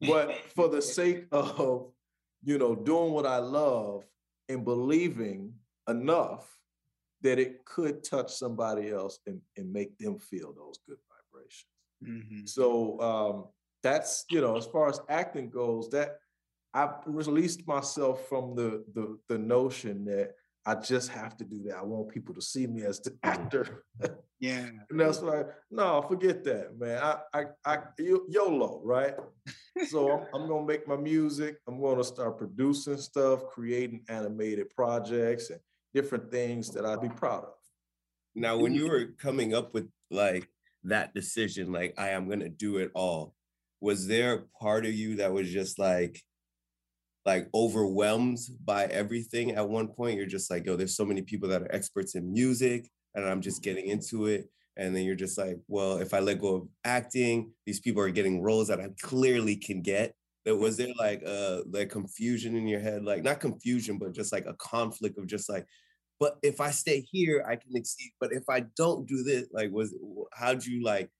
[0.00, 1.90] but for the sake of
[2.42, 4.04] you know doing what I love
[4.50, 5.54] and believing
[5.88, 6.46] enough
[7.22, 11.70] that it could touch somebody else and, and make them feel those good vibrations.
[12.04, 12.46] Mhm.
[12.46, 13.44] So um,
[13.84, 16.16] that's you know, as far as acting goes, that
[16.74, 20.32] I released myself from the the the notion that
[20.66, 21.76] I just have to do that.
[21.76, 23.30] I want people to see me as the mm-hmm.
[23.30, 23.84] actor,
[24.40, 24.70] Yeah.
[24.90, 26.98] and that's like, no, forget that, man.
[27.02, 29.14] I I, I Y- YOLO, right?
[29.88, 31.58] so I'm, I'm gonna make my music.
[31.68, 35.60] I'm gonna start producing stuff, creating animated projects and
[35.92, 37.54] different things that I'd be proud of.
[38.34, 40.48] Now, when you were coming up with like
[40.84, 43.34] that decision, like I am gonna do it all,
[43.80, 46.20] was there a part of you that was just like,
[47.26, 50.16] like overwhelmed by everything at one point?
[50.16, 53.40] You're just like, yo, there's so many people that are experts in music, and I'm
[53.40, 54.48] just getting into it.
[54.76, 58.10] And then you're just like, well, if I let go of acting, these people are
[58.10, 60.14] getting roles that I clearly can get.
[60.44, 64.32] There was there like uh like confusion in your head, like not confusion, but just
[64.32, 65.66] like a conflict of just like,
[66.20, 68.12] but if I stay here, I can exceed.
[68.20, 69.94] But if I don't do this, like, was
[70.32, 71.10] how'd you like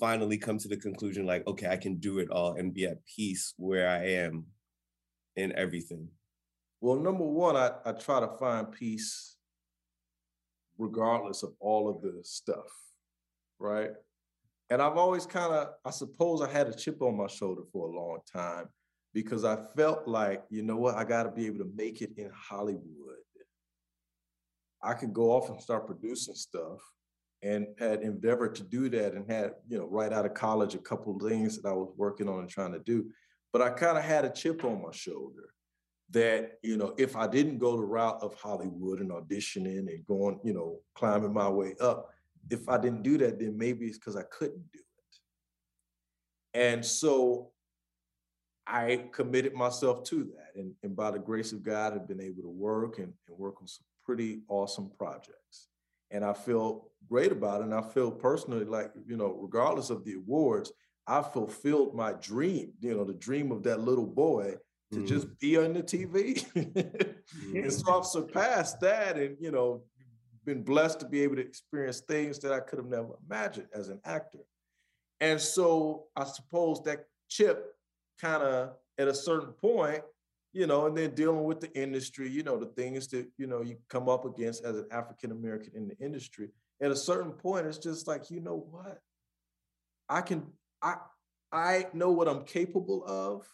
[0.00, 3.04] finally come to the conclusion, like, okay, I can do it all and be at
[3.04, 4.46] peace where I am
[5.36, 6.08] in everything?
[6.80, 9.36] Well, number one, I, I try to find peace
[10.78, 12.70] regardless of all of the stuff,
[13.58, 13.90] right?
[14.70, 17.88] And I've always kind of, I suppose I had a chip on my shoulder for
[17.88, 18.68] a long time
[19.12, 22.12] because I felt like, you know what, I got to be able to make it
[22.16, 22.84] in Hollywood.
[24.82, 26.80] I could go off and start producing stuff
[27.42, 30.78] and had endeavored to do that and had, you know, right out of college, a
[30.78, 33.10] couple of things that I was working on and trying to do.
[33.52, 35.50] But I kind of had a chip on my shoulder
[36.10, 40.38] that you know if i didn't go the route of hollywood and auditioning and going
[40.42, 42.10] you know climbing my way up
[42.50, 47.50] if i didn't do that then maybe it's because i couldn't do it and so
[48.66, 52.42] i committed myself to that and, and by the grace of god i've been able
[52.42, 55.68] to work and, and work on some pretty awesome projects
[56.10, 60.04] and i feel great about it and i feel personally like you know regardless of
[60.04, 60.72] the awards
[61.06, 64.54] i fulfilled my dream you know the dream of that little boy
[64.92, 65.06] to Mhm.
[65.08, 66.44] just be on the TV.
[67.62, 69.84] and so I've surpassed that and, you know,
[70.44, 73.88] been blessed to be able to experience things that I could have never imagined as
[73.88, 74.40] an actor.
[75.20, 77.74] And so I suppose that chip
[78.20, 80.02] kind of at a certain point
[80.52, 83.62] you know, and then dealing with the industry, you know, the things that, you know,
[83.62, 86.48] you come up against as an African American in the industry.
[86.82, 89.00] At a certain point, it's just like, you know what?
[90.08, 90.46] I can,
[90.82, 90.96] I,
[91.52, 93.46] I know what I'm capable of.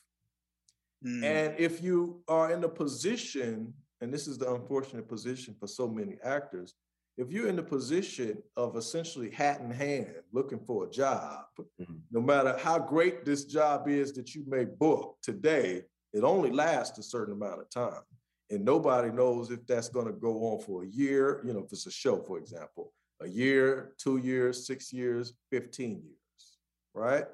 [1.05, 1.25] Mm.
[1.25, 5.89] And if you are in a position, and this is the unfortunate position for so
[5.89, 6.75] many actors,
[7.19, 11.95] if you're in the position of essentially hat in hand looking for a job, mm-hmm.
[12.11, 15.83] no matter how great this job is that you may book today,
[16.17, 18.01] it only lasts a certain amount of time.
[18.49, 21.73] And nobody knows if that's going to go on for a year, you know, if
[21.73, 26.59] it's a show, for example, a year, two years, six years, 15 years,
[26.95, 27.27] right?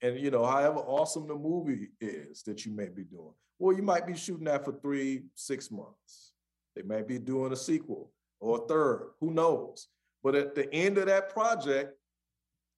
[0.00, 3.82] And, you know, however awesome the movie is that you may be doing, well, you
[3.82, 6.32] might be shooting that for three, six months.
[6.74, 9.88] They might be doing a sequel or a third, who knows?
[10.22, 11.98] But at the end of that project,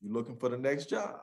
[0.00, 1.20] you're looking for the next job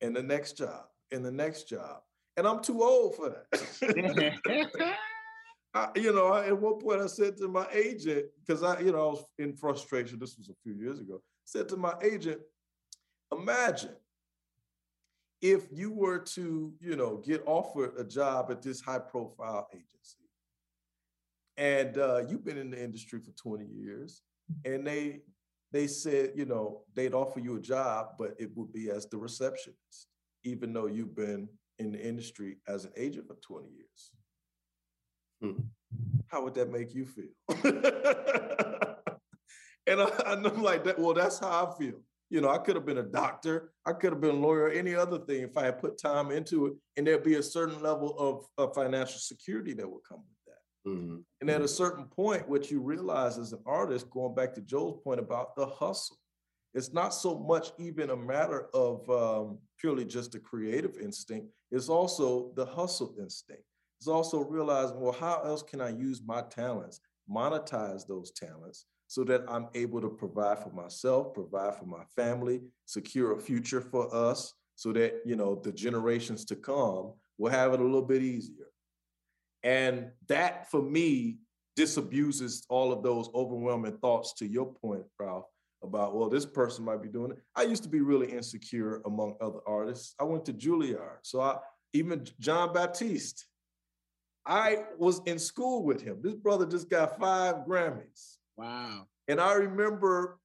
[0.00, 2.02] and the next job and the next job.
[2.36, 4.78] And I'm too old for that.
[5.74, 9.08] I, you know, at one point I said to my agent, because I, you know,
[9.08, 10.18] I was in frustration.
[10.18, 11.20] This was a few years ago.
[11.44, 12.40] Said to my agent,
[13.32, 13.94] imagine
[15.42, 20.24] if you were to, you know, get offered a job at this high profile agency
[21.56, 24.22] and uh, you've been in the industry for 20 years
[24.64, 25.20] and they
[25.72, 29.16] they said you know they'd offer you a job but it would be as the
[29.16, 30.08] receptionist
[30.42, 31.48] even though you've been
[31.78, 34.10] in the industry as an agent for 20 years.
[35.42, 35.62] Hmm.
[36.28, 37.34] how would that make you feel?
[39.86, 42.00] And I, i'm like that well that's how i feel.
[42.30, 44.94] You know i could have been a doctor i could have been a lawyer any
[44.94, 48.18] other thing if i had put time into it and there'd be a certain level
[48.18, 50.34] of, of financial security that would come with
[50.86, 51.16] Mm-hmm.
[51.40, 55.00] And at a certain point, what you realize as an artist, going back to Joel's
[55.02, 56.18] point about the hustle,
[56.74, 61.46] it's not so much even a matter of um, purely just the creative instinct.
[61.70, 63.62] It's also the hustle instinct.
[64.00, 67.00] It's also realizing, well, how else can I use my talents,
[67.30, 72.60] monetize those talents, so that I'm able to provide for myself, provide for my family,
[72.86, 77.72] secure a future for us, so that you know the generations to come will have
[77.72, 78.66] it a little bit easier.
[79.62, 81.38] And that for me
[81.78, 85.46] disabuses all of those overwhelming thoughts to your point, Ralph,
[85.84, 87.38] about, well, this person might be doing it.
[87.54, 90.14] I used to be really insecure among other artists.
[90.18, 91.18] I went to Juilliard.
[91.22, 91.58] So I
[91.92, 93.46] even Jon Batiste,
[94.44, 96.18] I was in school with him.
[96.22, 98.38] This brother just got five Grammys.
[98.56, 99.06] Wow.
[99.28, 100.38] And I remember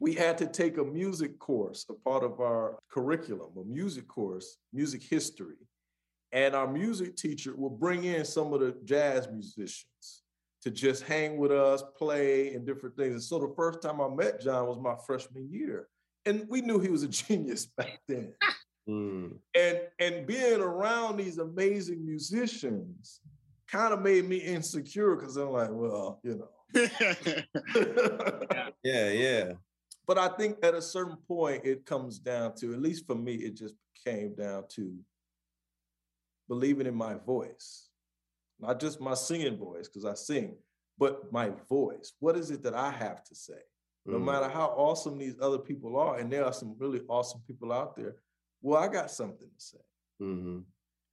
[0.00, 4.56] we had to take a music course, a part of our curriculum, a music course,
[4.72, 5.56] music history.
[6.32, 10.22] And our music teacher will bring in some of the jazz musicians
[10.62, 13.12] to just hang with us, play, and different things.
[13.12, 15.88] And so the first time I met Jon was my freshman year.
[16.26, 18.34] And we knew he was a genius back then.
[18.88, 19.38] Mm.
[19.54, 23.20] And and being around these amazing musicians
[23.70, 26.48] kind of made me insecure because I'm like, well, you know.
[28.82, 29.52] yeah, yeah.
[30.06, 33.34] But I think at a certain point, it comes down to, at least for me,
[33.34, 33.74] it just
[34.06, 34.94] came down to
[36.48, 37.87] believing in my voice,
[38.60, 40.56] not just my singing voice, because I sing,
[40.98, 42.12] but my voice.
[42.18, 43.60] What is it that I have to say?
[44.04, 44.24] No mm.
[44.24, 47.96] matter how awesome these other people are, and there are some really awesome people out
[47.96, 48.16] there,
[48.62, 49.78] well, I got something to say.
[50.20, 50.58] Mm-hmm.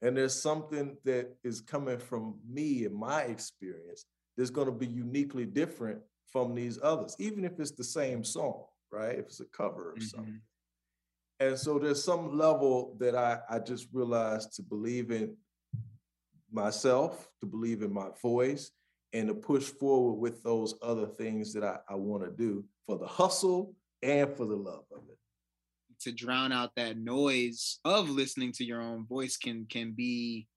[0.02, 4.06] And there's something that is coming from me and my experience
[4.38, 8.66] that's going to be uniquely different from these others, even if it's the same song,
[8.92, 9.18] right?
[9.20, 10.04] If it's a cover or mm-hmm.
[10.04, 10.42] something.
[11.40, 15.36] And so there's some level that I, I just realized to believe in
[16.56, 18.72] myself, to believe in my voice,
[19.14, 22.98] and to push forward with those other things that I, I want to do for
[22.98, 25.18] the hustle and for the love of it.
[26.02, 30.48] To drown out that noise of listening to your own voice can can be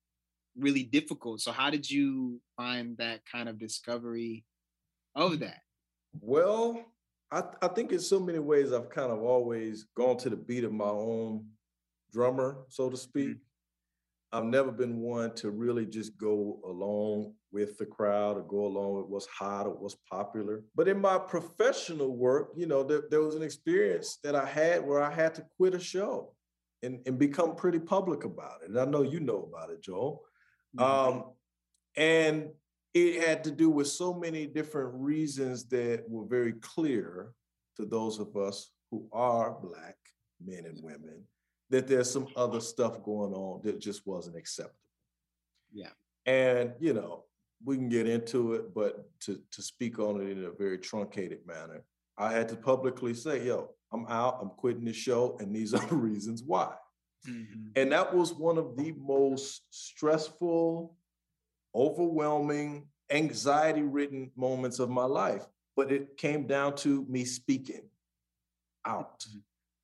[0.56, 1.40] really difficult.
[1.40, 4.44] So how did you find that kind of discovery
[5.14, 5.60] of that?
[6.20, 6.84] Well,
[7.30, 10.64] I, I think in so many ways I've kind of always gone to the beat
[10.64, 11.46] of my own
[12.12, 13.28] drummer, so to speak.
[13.28, 13.47] Mm-hmm.
[14.32, 18.96] I've never been one to really just go along with the crowd or go along
[18.96, 20.64] with what's hot or what's popular.
[20.74, 24.86] But in my professional work, you know, there, there was an experience that I had
[24.86, 26.34] where I had to quit a show
[26.82, 28.68] and, and become pretty public about it.
[28.68, 30.22] And I know you know about it, Joel.
[30.76, 30.84] Mm-hmm.
[30.84, 31.24] Um,
[31.96, 32.50] and
[32.92, 37.32] it had to do with so many different reasons that were very clear
[37.76, 39.96] to those of us who are Black
[40.44, 41.24] men and women
[41.70, 44.74] that there's some other stuff going on that just wasn't acceptable.
[45.72, 45.90] Yeah.
[46.26, 47.24] And, you know,
[47.64, 51.46] we can get into it, but to, to speak on it in a very truncated
[51.46, 51.84] manner,
[52.16, 55.86] I had to publicly say, yo, I'm out, I'm quitting the show, and these are
[55.86, 56.74] the reasons why.
[57.28, 57.68] Mm-hmm.
[57.76, 60.94] And that was one of the most stressful
[61.74, 65.46] overwhelming, anxiety ridden moments of my life.
[65.76, 67.82] But it came down to me speaking
[68.84, 69.24] out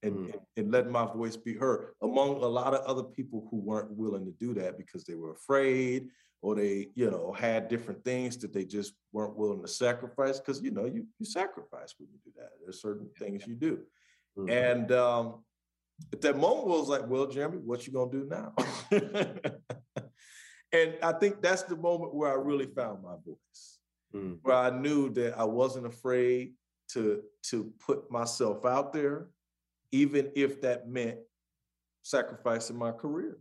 [0.04, 0.40] and, Mm.
[0.56, 4.24] and, letting my voice be heard among a lot of other people who weren't willing
[4.26, 6.08] to do that because they were afraid
[6.42, 10.38] or they, you know, had different things that they just weren't willing to sacrifice.
[10.38, 12.50] Because you know, you you sacrifice when you do that.
[12.60, 13.82] There's certain things you do.
[14.38, 14.50] Mhm.
[14.50, 15.44] And um,
[16.12, 18.52] at that moment, I was like, "Well, Jeremy, what you gonna do now?"
[20.72, 23.78] and I think that's the moment where I really found my voice,
[24.14, 24.38] Mm.
[24.42, 26.54] where I knew that I wasn't afraid
[26.92, 29.28] to to put myself out there,
[29.94, 31.18] even if that meant
[32.02, 33.38] sacrificing my career.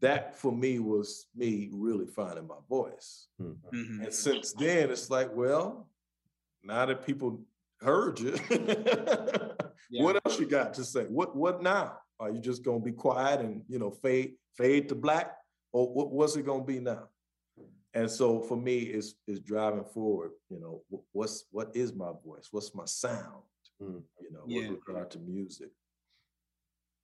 [0.00, 3.26] That for me was me really finding my voice.
[3.42, 3.56] Mm.
[3.74, 4.04] Mhm.
[4.04, 5.88] And since then, it's like, well,
[6.62, 7.42] now that people
[7.80, 8.36] heard you,
[9.90, 10.04] Yeah.
[10.04, 11.04] what else you got to say?
[11.06, 11.98] What what now?
[12.20, 15.36] Are you just gonna be quiet and you know fade fade to black,
[15.72, 17.08] or what, what's it gonna be now?
[17.94, 20.30] And so for me, it's is driving forward.
[20.50, 22.48] You know, what's what is my voice?
[22.52, 23.42] What's my sound?
[23.80, 24.02] Mm.
[24.20, 24.70] You know, Yeah.
[24.70, 25.70] with regard to music.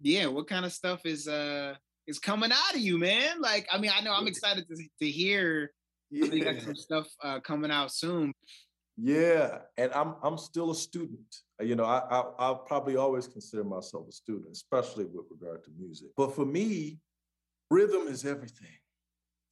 [0.01, 1.75] yeah what kind of stuff is uh
[2.07, 5.09] is coming out of you man like i mean i know i'm excited to, to
[5.09, 5.73] hear
[6.11, 8.33] know you got some stuff uh coming out soon
[8.97, 11.31] Yeah, and I'm I'm still a student.
[11.61, 15.61] Uh, You know, I, I I'll probably always consider myself a student, especially with regard
[15.65, 16.09] to music.
[16.21, 17.01] But for me,
[17.77, 18.77] rhythm is everything.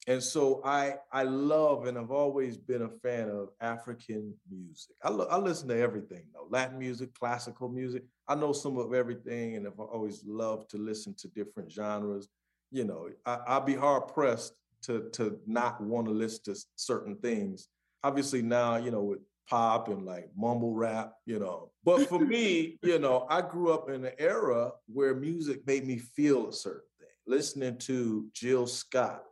[0.07, 4.95] And so I I love and I've always been a fan of African music.
[5.01, 8.03] I, lo- I listen to everything though, Latin music, classical music.
[8.27, 12.27] I know some of everything, and I've always loved to listen to different genres.
[12.71, 17.15] You know, I, I'd be hard pressed to to not want to listen to certain
[17.17, 17.69] things.
[18.03, 21.71] Obviously now, you know, with pop and like mumble rap, you know.
[21.83, 25.97] But for me, you know, I grew up in an era where music made me
[25.97, 27.07] feel a certain thing.
[27.25, 29.23] Listening to Jill Scott,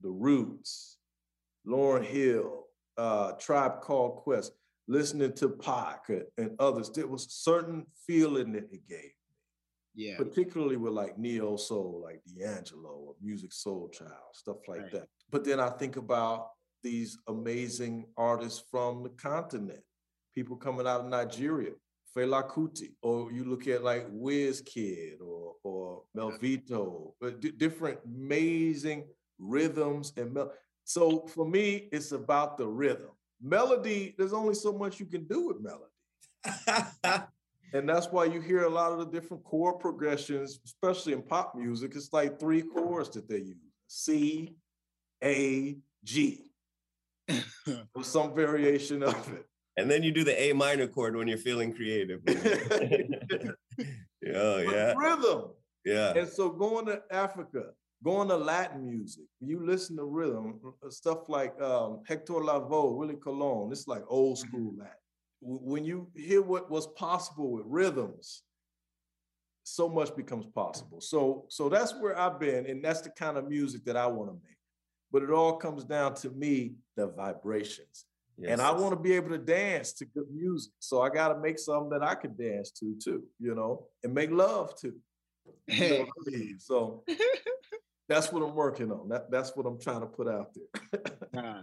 [0.00, 0.98] The Roots,
[1.66, 2.64] Lauryn Hill,
[2.96, 4.52] uh, Tribe Called Quest,
[4.88, 9.12] listening to Pac and- others, there was a certain feeling that it gave me.
[9.98, 14.92] yeah particularly with like neo soul, like D'Angelo or Musiq Soulchild, stuff like Right.
[14.92, 15.08] that.
[15.30, 16.50] But then I think about
[16.82, 19.82] these amazing artists from the continent,
[20.34, 21.72] people coming out of Nigeria,
[22.14, 29.08] Fela Kuti, or you look at like Wizkid or or Melvito, but di- different amazing
[29.38, 30.52] rhythms and mel-
[30.84, 33.10] so for me, it's about the rhythm.
[33.42, 37.26] Melody, there's only so much you can do with melody.
[37.72, 41.54] And that's why you hear a lot of the different chord progressions, especially in pop
[41.56, 41.94] music.
[41.96, 43.56] It's like three chords that they use
[43.88, 44.54] C,
[45.22, 46.52] A, G,
[47.94, 49.44] or some variation of it.
[49.76, 52.20] And then you do the A minor chord when you're feeling creative.
[52.28, 55.42] oh But yeah, Rhythm.
[55.84, 56.12] yeah.
[56.16, 57.70] And so going to Africa,
[58.02, 63.16] going to Latin music, you listen to rhythm, uh, stuff like um, Hector Lavoe, Willie
[63.16, 64.92] Colon, it's like old school Latin.
[65.40, 68.42] When you hear what was possible with rhythms,
[69.62, 71.00] so much becomes possible.
[71.00, 74.30] So, so that's where I've been, and that's the kind of music that I want
[74.30, 74.56] to make.
[75.12, 78.06] But it all comes down to me, the vibrations.
[78.44, 80.72] And I want to be able to dance to good music.
[80.78, 84.12] So I got to make something that I can dance to too, you know, and
[84.12, 84.92] make love to.
[85.68, 86.56] You know I mean?
[86.58, 87.02] So
[88.08, 89.08] that's what I'm working on.
[89.08, 91.02] That, that's what I'm trying to put out there.
[91.32, 91.62] Nah.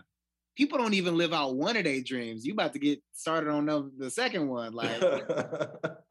[0.55, 3.65] people don't even live out one of their dreams you about to get started on
[3.65, 5.01] the, the second one like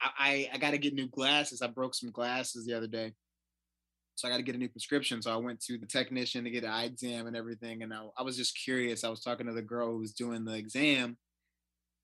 [0.00, 1.60] I, I, I got to get new glasses.
[1.60, 3.12] I broke some glasses the other day.
[4.14, 5.20] So I got to get a new prescription.
[5.22, 7.82] So I went to the technician to get an eye exam and everything.
[7.82, 9.04] And I, I was just curious.
[9.04, 11.16] I was talking to the girl who was doing the exam.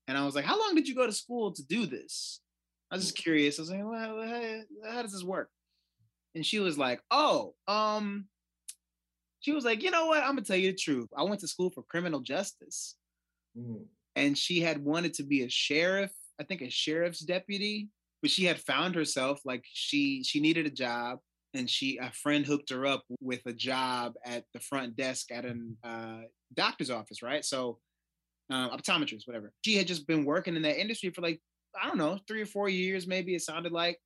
[0.07, 2.41] And I was like, How long did you go to school to do this?
[2.89, 3.59] I was just curious.
[3.59, 5.49] I was like, well, how, how does this work?
[6.37, 8.27] And she was like, Oh, um,
[9.39, 10.19] she was like, you know what?
[10.21, 11.09] I'm gonna tell you the truth.
[11.17, 12.95] I went to school for criminal justice
[13.57, 13.85] Mm.
[14.15, 17.89] and she had wanted to be a sheriff i think a sheriff's deputy
[18.21, 21.17] but she had found herself like she she needed a job
[21.55, 25.43] and she a friend hooked her up with a job at the front desk at
[25.43, 26.19] an uh,
[26.53, 27.79] doctor's office right so
[28.51, 31.41] uh, optometrist whatever she had just been working in that industry for like
[31.81, 33.97] i don't know three or four years maybe it sounded like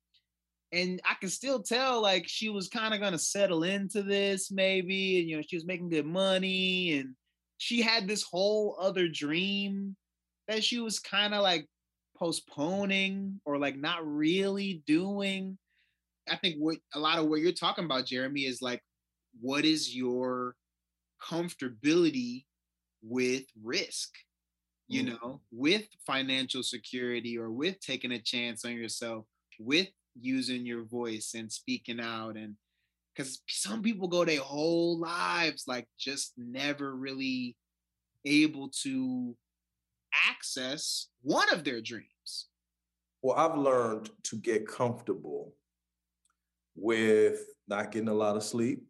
[0.72, 4.50] and i can still tell like she was kind of going to settle into this
[4.50, 7.14] maybe and you know she was making good money and
[7.58, 9.94] she had this whole other dream
[10.48, 11.66] that she was kind of like
[12.16, 15.58] postponing or like not really doing.
[16.28, 18.82] I think what a lot of what you're talking about, Jeremy, is like,
[19.40, 20.54] what is your
[21.22, 22.44] comfortability
[23.02, 24.10] with risk?
[24.88, 25.06] You Mm.
[25.06, 29.26] know, with financial security or with taking a chance on yourself,
[29.58, 29.88] with
[30.20, 32.56] using your voice and speaking out and
[33.14, 37.56] because some people go their whole lives like just never really
[38.24, 39.36] able to
[40.28, 42.48] access one of their dreams.
[43.22, 45.54] Well, I've learned to get comfortable
[46.74, 48.82] with not getting a lot of sleep,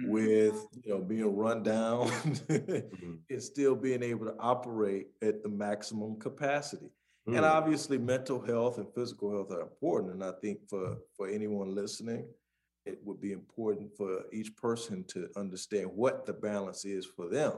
[0.00, 0.10] mm-hmm.
[0.10, 2.08] with you know being run down,
[2.48, 3.14] mm-hmm.
[3.28, 6.90] and still being able to operate at the maximum capacity.
[7.26, 7.36] Mm-hmm.
[7.36, 7.50] And mm.
[7.50, 10.14] obviously, mental health and physical health are important.
[10.14, 12.26] And I think for for anyone listening,
[12.84, 17.54] it would be important for each person to understand what the balance is for them.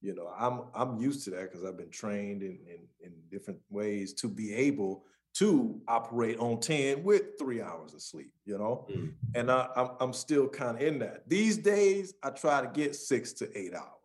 [0.00, 3.60] You know, I'm I'm used to that because I've been trained in, in in different
[3.70, 8.86] ways to be able to operate on 10 with three hours of sleep, you know?
[8.90, 9.12] Mm.
[9.34, 11.28] And I, I'm, I'm still kind of in that.
[11.28, 13.99] These days, I try to get six to eight hours.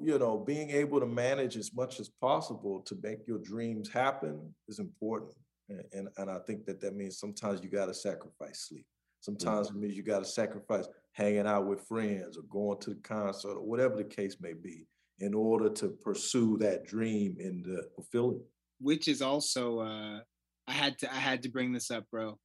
[0.00, 4.54] You know, being able to manage as much as possible to make your dreams happen
[4.68, 5.32] is important.
[5.68, 8.86] And, and, and I think that that means sometimes you got to sacrifice sleep.
[9.20, 9.78] Sometimes mm-hmm.
[9.78, 13.56] it means you got to sacrifice hanging out with friends or going to the concert
[13.56, 14.86] or whatever the case may be
[15.20, 18.42] in order to pursue that dream and uh, fulfill it.
[18.80, 20.20] Which is also, uh,
[20.66, 22.38] I had to, I had to bring this up, bro.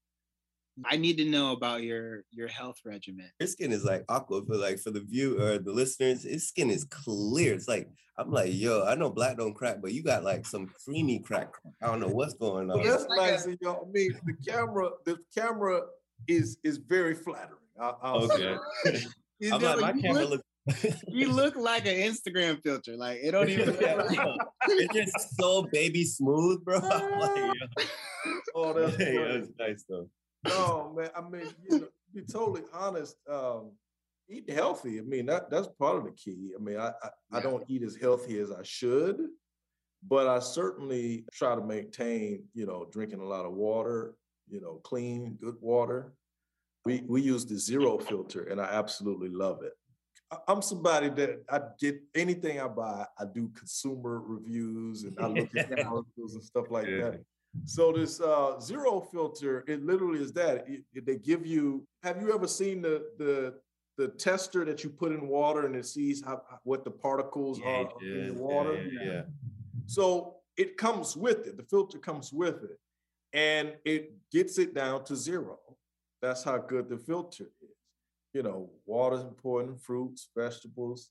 [0.85, 3.29] I need to know about your your health regimen.
[3.39, 6.69] Your skin is like aqua, but like for the view or the listeners, his skin
[6.69, 7.53] is clear.
[7.53, 10.67] It's like I'm like, yo, I know black don't crack, but you got like some
[10.83, 11.53] creamy crack.
[11.81, 12.81] I don't know what's going on.
[12.81, 13.87] Well, that's nice, a- y'all.
[13.87, 15.81] I mean, the camera, the camera
[16.27, 17.59] is is very flattering.
[17.79, 18.99] I, I'll oh, okay.
[19.51, 21.03] I'm like, my camera look, looks.
[21.07, 22.97] you look like an Instagram filter.
[22.97, 23.75] Like it don't even.
[23.79, 24.19] like...
[24.67, 26.79] it's just so baby smooth, bro.
[26.79, 27.69] like,
[28.53, 30.09] oh, that's, yeah, that's nice though.
[30.43, 31.09] No, man.
[31.15, 33.71] I mean, you know, to be totally honest, um,
[34.29, 34.99] eat healthy.
[34.99, 36.51] I mean, that that's part of the key.
[36.57, 39.17] I mean, I, I, I don't eat as healthy as I should,
[40.07, 44.15] but I certainly try to maintain, you know, drinking a lot of water,
[44.49, 46.13] you know, clean, good water.
[46.85, 49.73] We we use the zero filter, and I absolutely love it.
[50.47, 55.49] I'm somebody that I get anything I buy, I do consumer reviews and I look
[55.55, 56.97] at articles and stuff like yeah.
[56.97, 57.23] that.
[57.65, 60.65] So this uh, zero filter, it literally is that.
[60.67, 61.85] It, it, they give you.
[62.03, 63.55] Have you ever seen the the
[63.97, 67.65] the tester that you put in water and it sees how, what the particles yeah,
[67.65, 68.87] are yeah, in the water?
[69.03, 69.21] yeah.
[69.87, 71.57] So it comes with it.
[71.57, 72.79] The filter comes with it
[73.33, 75.59] and it gets it down to zero.
[76.21, 77.75] That's how good the filter is.
[78.33, 81.09] You know, water's important, fruits, vegetables.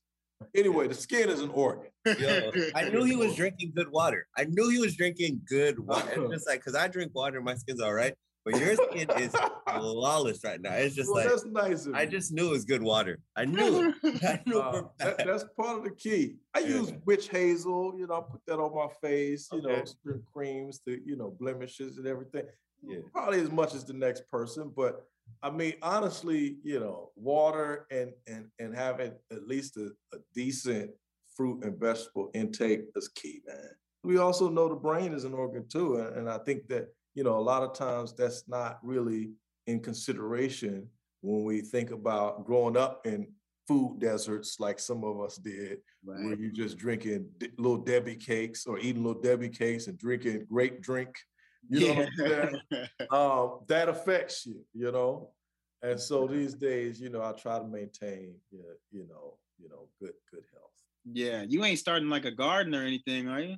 [0.55, 1.91] Anyway, the skin is an organ.
[2.07, 4.27] Yo, I knew he was drinking good water.
[4.37, 6.25] I knew he was drinking good water.
[6.25, 8.15] It's just like, because I drink water, my skin's all right.
[8.45, 9.35] But your skin is
[9.69, 10.73] flawless right now.
[10.73, 11.89] It's just well, like that's nice.
[11.93, 13.19] I just knew it was good water.
[13.37, 14.25] I knew it.
[14.25, 16.37] I knew uh, that, that's part of the key.
[16.55, 16.69] I yeah.
[16.69, 17.95] use witch hazel.
[17.99, 19.49] You know, I put that on my face.
[19.53, 19.85] You okay.
[20.05, 22.45] know, creams to you know blemishes and everything.
[22.83, 23.01] Yeah.
[23.13, 25.05] Probably as much as the next person, but
[25.43, 30.91] I mean, honestly, you know, water and and and having at least a, a decent
[31.37, 33.71] fruit and vegetable intake is key, man.
[34.05, 37.37] We also know the brain is an organ too, and, I think that you know,
[37.37, 39.33] a lot of times that's not really
[39.67, 40.89] in consideration
[41.21, 43.27] when we think about growing up in
[43.67, 46.25] food deserts like some of us did, right.
[46.25, 50.81] where you're just drinking little Debbie cakes or eating little Debbie cakes and drinking grape
[50.81, 51.11] drink.
[51.69, 52.07] You know
[52.71, 52.87] yeah.
[53.11, 55.31] um, that affects you, you know.
[55.83, 59.69] And so these days, you know, I try to maintain, you know, you know, you
[59.69, 60.73] know, good, good health.
[61.13, 63.57] Yeah, you ain't starting like a garden or anything, are you?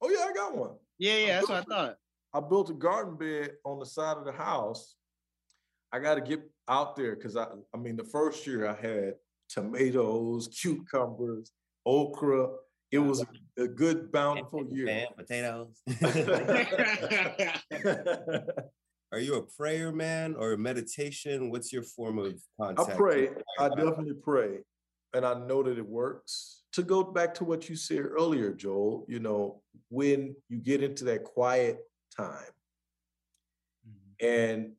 [0.00, 0.72] Oh yeah, I got one.
[0.98, 1.96] Yeah, yeah, that's what I thought.
[2.34, 4.96] I built a garden bed on the side of the house.
[5.92, 9.14] I got to get out there because I, I mean, the first year I had
[9.48, 11.52] tomatoes, cucumbers,
[11.84, 12.48] okra.
[12.90, 13.26] It was a,
[13.58, 15.06] a good, bountiful year.
[15.16, 15.80] potatoes.
[19.12, 21.50] Are you a prayer man or a meditation?
[21.50, 22.90] What's your form of contact?
[22.90, 23.28] I pray.
[23.58, 24.60] I definitely pray.
[25.12, 26.62] And I know that it works.
[26.72, 31.04] To go back to what you said earlier, Joel, you know, when you get into
[31.04, 31.80] that quiet
[32.16, 32.38] time.
[33.86, 34.26] Mm-hmm.
[34.26, 34.72] And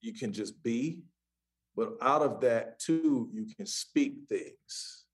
[0.00, 1.02] you can just be,
[1.76, 5.04] but out of that too, you can speak things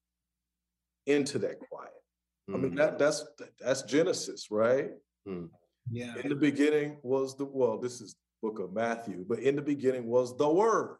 [1.06, 1.99] into that quiet.
[2.48, 2.54] Mm-hmm.
[2.54, 2.98] I mean, that mm-hmm.
[2.98, 3.24] that's
[3.60, 4.90] that's Genesis, right?
[5.28, 5.46] Mm-hmm.
[5.90, 6.14] Yeah.
[6.22, 10.06] In the beginning was the well, this is book of Matthew, but in the beginning
[10.06, 10.96] was the word.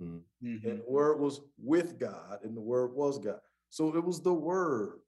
[0.00, 0.68] Mm-hmm.
[0.68, 3.40] And the word was with God, and the word was God.
[3.70, 5.00] So it was the word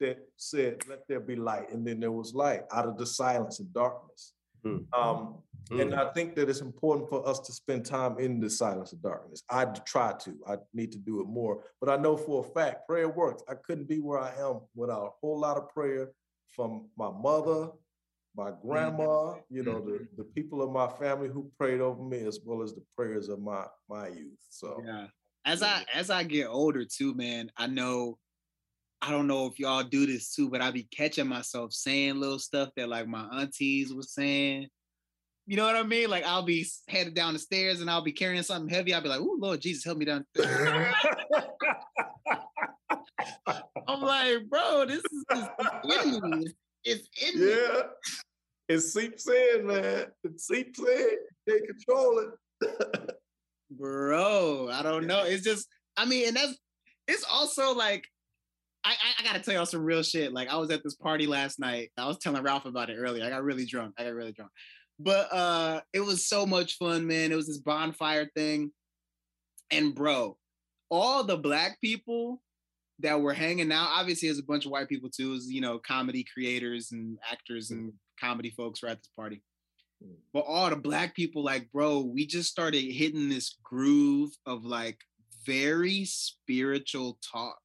[0.00, 1.72] that said, Let there be light.
[1.72, 4.34] And then there was light out of the silence and darkness.
[4.64, 4.84] Mm.
[4.92, 5.36] Um,
[5.70, 5.80] mm.
[5.80, 9.02] And I think that it's important for us to spend time in the silence of
[9.02, 9.42] darkness.
[9.50, 11.64] I try to, I need to do it more.
[11.80, 13.42] But I know for a fact, prayer works.
[13.48, 16.10] I couldn't be where I am without a whole lot of prayer
[16.48, 17.68] from my mother,
[18.36, 22.38] my grandma, you know, the, the people of my family who prayed over me, as
[22.44, 24.38] well as the prayers of my my youth.
[24.50, 25.06] So yeah.
[25.44, 28.18] As I as I get older too, man, I know
[29.00, 32.38] I don't know if y'all do this too, but I be catching myself saying little
[32.38, 34.68] stuff that like my aunties was saying.
[35.46, 36.10] You know what I mean?
[36.10, 38.92] Like I'll be headed down the stairs and I'll be carrying something heavy.
[38.92, 40.26] I'll be like, "Oh Lord Jesus, help me down."
[43.88, 45.24] I'm like, bro, this is
[45.84, 46.48] me.
[46.84, 47.50] It's in me.
[47.50, 47.82] yeah,
[48.68, 50.06] it seeps in, man.
[50.24, 51.16] It seeps in.
[51.46, 52.18] They control
[52.60, 53.16] it.
[53.70, 54.68] bro.
[54.70, 55.24] I don't know.
[55.24, 56.58] It's just, I mean, and that's
[57.06, 58.06] it's also like
[58.88, 60.32] I, I, I, gotta tell y'all some real shit.
[60.32, 61.90] Like I was at this party last night.
[61.98, 63.24] I was telling Ralph about it earlier.
[63.24, 63.94] I got really drunk.
[63.98, 64.50] I got really drunk.
[64.98, 67.30] But uh it was so much fun, man.
[67.30, 68.72] It was this bonfire thing.
[69.70, 70.38] And bro,
[70.90, 72.40] all the black people
[73.00, 75.78] that were hanging out, obviously there's a bunch of white people too, as you know,
[75.78, 79.42] comedy creators and actors and comedy folks were at this party.
[80.02, 80.14] Mm.
[80.32, 84.98] But all the black people, like, bro, we just started hitting this groove of like
[85.44, 87.60] very spiritual talk,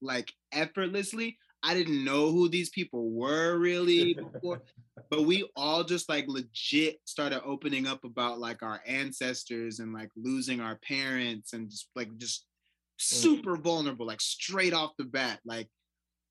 [0.00, 1.38] like effortlessly.
[1.62, 4.62] I didn't know who these people were really before,
[5.10, 10.10] but we all just like legit started opening up about like our ancestors and like
[10.16, 13.02] losing our parents and just like just mm.
[13.02, 15.40] super vulnerable, like straight off the bat.
[15.44, 15.68] Like,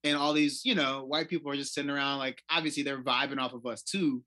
[0.04, 3.40] and all these, you know, white people are just sitting around, like, obviously they're vibing
[3.40, 4.24] off of us too,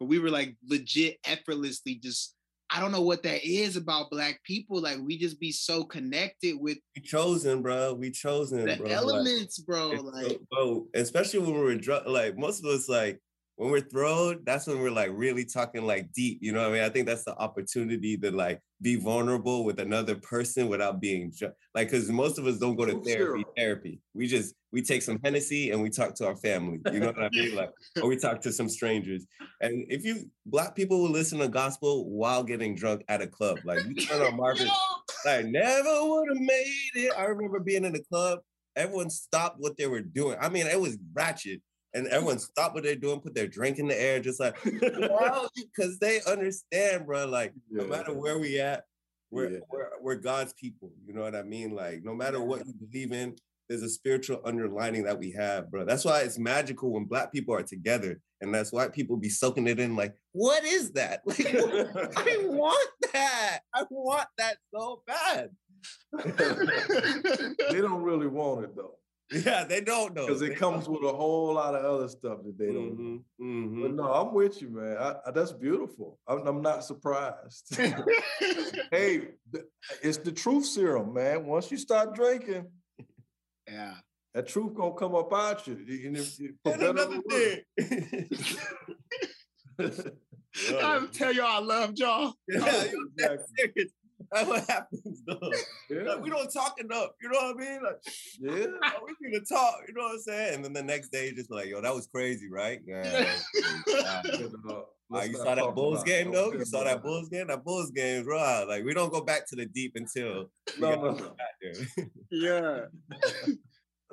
[0.00, 2.34] but we were like legit effortlessly just
[2.70, 4.80] I don't know what that is about black people.
[4.80, 7.94] Like we just be so connected with we chosen, bro.
[7.94, 8.86] We chosen the bro.
[8.88, 9.88] elements, bro.
[9.90, 12.06] Like, bro, especially when we were drunk.
[12.06, 13.20] Like most of us, like
[13.58, 16.38] when we're thrown, that's when we're like really talking like deep.
[16.40, 16.84] You know what I mean?
[16.84, 21.50] I think that's the opportunity to like be vulnerable with another person without being ju-
[21.74, 23.44] like because most of us don't go to therapy.
[23.56, 24.00] Therapy.
[24.14, 26.78] We just we take some Hennessy and we talk to our family.
[26.92, 27.56] You know what I mean?
[27.56, 29.26] Like or we talk to some strangers.
[29.60, 33.58] And if you black people will listen to gospel while getting drunk at a club,
[33.64, 34.68] like you turn on Marvin,
[35.26, 37.12] like never would have made it.
[37.18, 38.38] I remember being in the club.
[38.76, 40.36] Everyone stopped what they were doing.
[40.40, 41.60] I mean, it was ratchet
[41.98, 45.98] and everyone stop what they're doing, put their drink in the air, just like because
[45.98, 47.26] they understand, bro.
[47.26, 47.82] Like yeah.
[47.82, 48.84] no matter where we at,
[49.30, 49.58] we're, yeah.
[49.70, 50.92] we're we're God's people.
[51.06, 51.74] You know what I mean?
[51.74, 53.34] Like no matter what you believe in,
[53.68, 55.84] there's a spiritual underlining that we have, bro.
[55.84, 59.66] That's why it's magical when black people are together, and that's why people be soaking
[59.66, 59.96] it in.
[59.96, 61.22] Like, what is that?
[61.26, 61.46] Like,
[62.16, 63.60] I want that.
[63.74, 65.50] I want that so bad.
[67.70, 68.94] they don't really want it though.
[69.30, 72.58] Yeah, they don't know because it comes with a whole lot of other stuff that
[72.58, 72.96] they don't.
[72.96, 73.82] Mm-hmm, mm-hmm.
[73.82, 74.96] But no, I'm with you, man.
[74.96, 76.18] I, I, that's beautiful.
[76.26, 77.76] I'm, I'm not surprised.
[78.90, 79.28] hey,
[80.02, 81.44] it's the truth serum, man.
[81.44, 82.68] Once you start drinking,
[83.70, 83.96] yeah,
[84.32, 85.74] that truth gonna come up out you.
[85.74, 88.28] And if, and another thing.
[90.80, 92.32] I tell y'all I love y'all.
[92.48, 92.84] Yeah,
[93.18, 93.90] exactly.
[94.32, 95.52] That's what happens though.
[95.88, 96.02] Yeah.
[96.02, 97.10] Like, we don't talk enough.
[97.22, 97.80] You know what I mean?
[97.82, 97.96] Like,
[98.38, 98.66] yeah,
[99.06, 99.76] we need to talk.
[99.86, 100.54] You know what I'm saying?
[100.56, 102.80] And then the next day, just like, yo, that was crazy, right?
[102.88, 103.32] Yeah.
[105.14, 106.52] uh, you saw that Bulls game though.
[106.52, 107.46] You saw that Bulls game.
[107.46, 108.64] That Bulls game raw.
[108.68, 111.34] Like we don't go back to the deep until no, no.
[112.30, 112.80] yeah.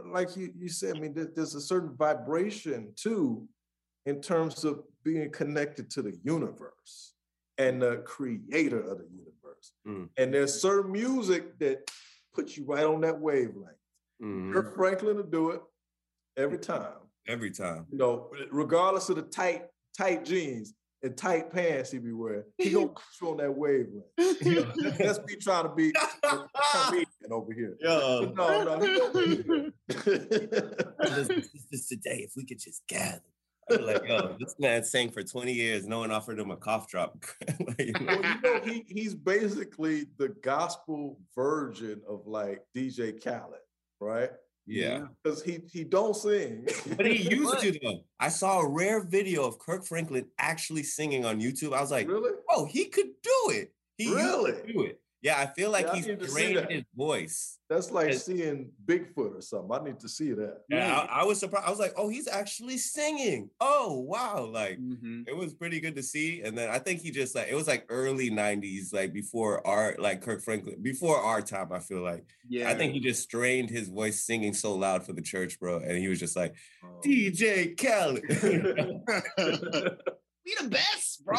[0.06, 3.48] like you, you said, I mean, there's a certain vibration too,
[4.06, 7.14] in terms of being connected to the universe
[7.58, 9.35] and the creator of the universe.
[9.88, 10.10] Mm.
[10.18, 11.90] And there's certain music that
[12.34, 13.78] puts you right on that wavelength.
[14.22, 14.54] Mm-hmm.
[14.54, 15.62] Kirk Franklin will do it
[16.38, 16.94] every time.
[17.28, 17.86] Every time.
[17.92, 19.66] You know, regardless of the tight,
[19.98, 24.06] tight jeans and tight pants he be wearing, he gonna put you on that wavelength.
[25.00, 25.92] Let's be trying to be
[26.74, 27.78] comedian over here.
[27.80, 28.26] Yeah.
[28.36, 28.80] No, no.
[29.88, 31.30] this
[31.72, 33.22] is today, if we could just gather
[33.70, 35.88] like, yo, this man sang for 20 years.
[35.88, 37.24] No one offered him a cough drop.
[37.68, 38.06] like, you know?
[38.06, 43.60] Well, you know, he, he's basically the gospel version of like DJ Khaled,
[44.00, 44.32] right?
[44.68, 45.06] Yeah.
[45.24, 46.68] Because he he don't sing.
[46.98, 48.02] but he used to though.
[48.20, 51.74] I saw a rare video of Kirk Franklin actually singing on YouTube.
[51.74, 52.32] I was like, really?
[52.50, 53.72] Oh, he could do it.
[53.98, 55.00] He really do it.
[55.26, 57.58] Yeah, I feel like yeah, he's trained his voice.
[57.68, 59.72] That's like seeing Bigfoot or something.
[59.72, 60.58] I need to see that.
[60.70, 61.66] Yeah, I, I, was surprised.
[61.66, 63.50] I was like, oh, he's actually singing.
[63.60, 64.46] Oh, wow.
[64.46, 65.24] Like mm-hmm.
[65.26, 66.44] it was pretty good to see.
[66.44, 69.96] And then I think he just like it was like early 90s, like before our
[69.98, 72.28] like Kirk Franklin, before our time, I feel like.
[72.48, 72.70] Yeah.
[72.70, 75.80] I think he just strained his voice singing so loud for the church, bro.
[75.80, 76.54] And he was just like,
[76.84, 77.02] oh.
[77.04, 78.22] DJ Khaled.
[80.46, 81.38] We the best, bro.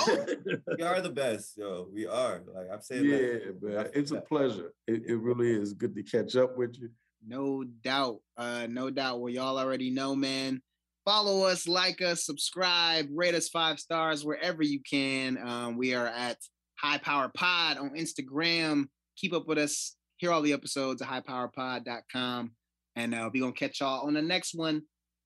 [0.77, 1.89] we are the best, yo.
[1.93, 2.43] We are.
[2.53, 3.05] Like I'm saying.
[3.05, 3.89] Yeah, man.
[3.95, 4.73] It's a pleasure.
[4.87, 6.91] It, it really is good to catch up with you.
[7.27, 8.19] No doubt.
[8.37, 9.21] Uh, no doubt.
[9.21, 10.61] Well, y'all already know, man.
[11.05, 15.39] Follow us, like us, subscribe, rate us five stars wherever you can.
[15.39, 16.37] Um, we are at
[16.81, 18.87] High Power Pod on Instagram.
[19.17, 19.95] Keep up with us.
[20.17, 22.51] Hear all the episodes at highpowerpod.com.
[22.97, 24.83] And uh, we're going to catch y'all on the next one.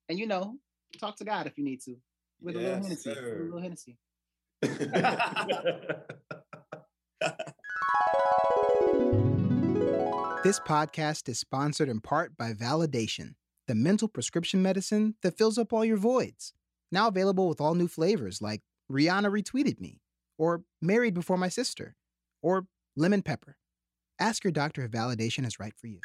[0.07, 0.57] And, you know,
[0.99, 1.95] talk to God if you need to
[2.41, 3.13] with yes, a little Hennessy.
[3.13, 3.39] Sir.
[3.39, 3.97] a little Hennessy.
[10.43, 13.35] this podcast is sponsored in part by Validation,
[13.67, 16.53] the mental prescription medicine that fills up all your voids.
[16.91, 18.61] Now available with all new flavors like
[18.91, 20.01] Rihanna retweeted me,
[20.37, 21.95] or Married Before My Sister,
[22.41, 22.65] or
[22.95, 23.57] Lemon Pepper.
[24.19, 25.99] Ask your doctor if validation is right for you.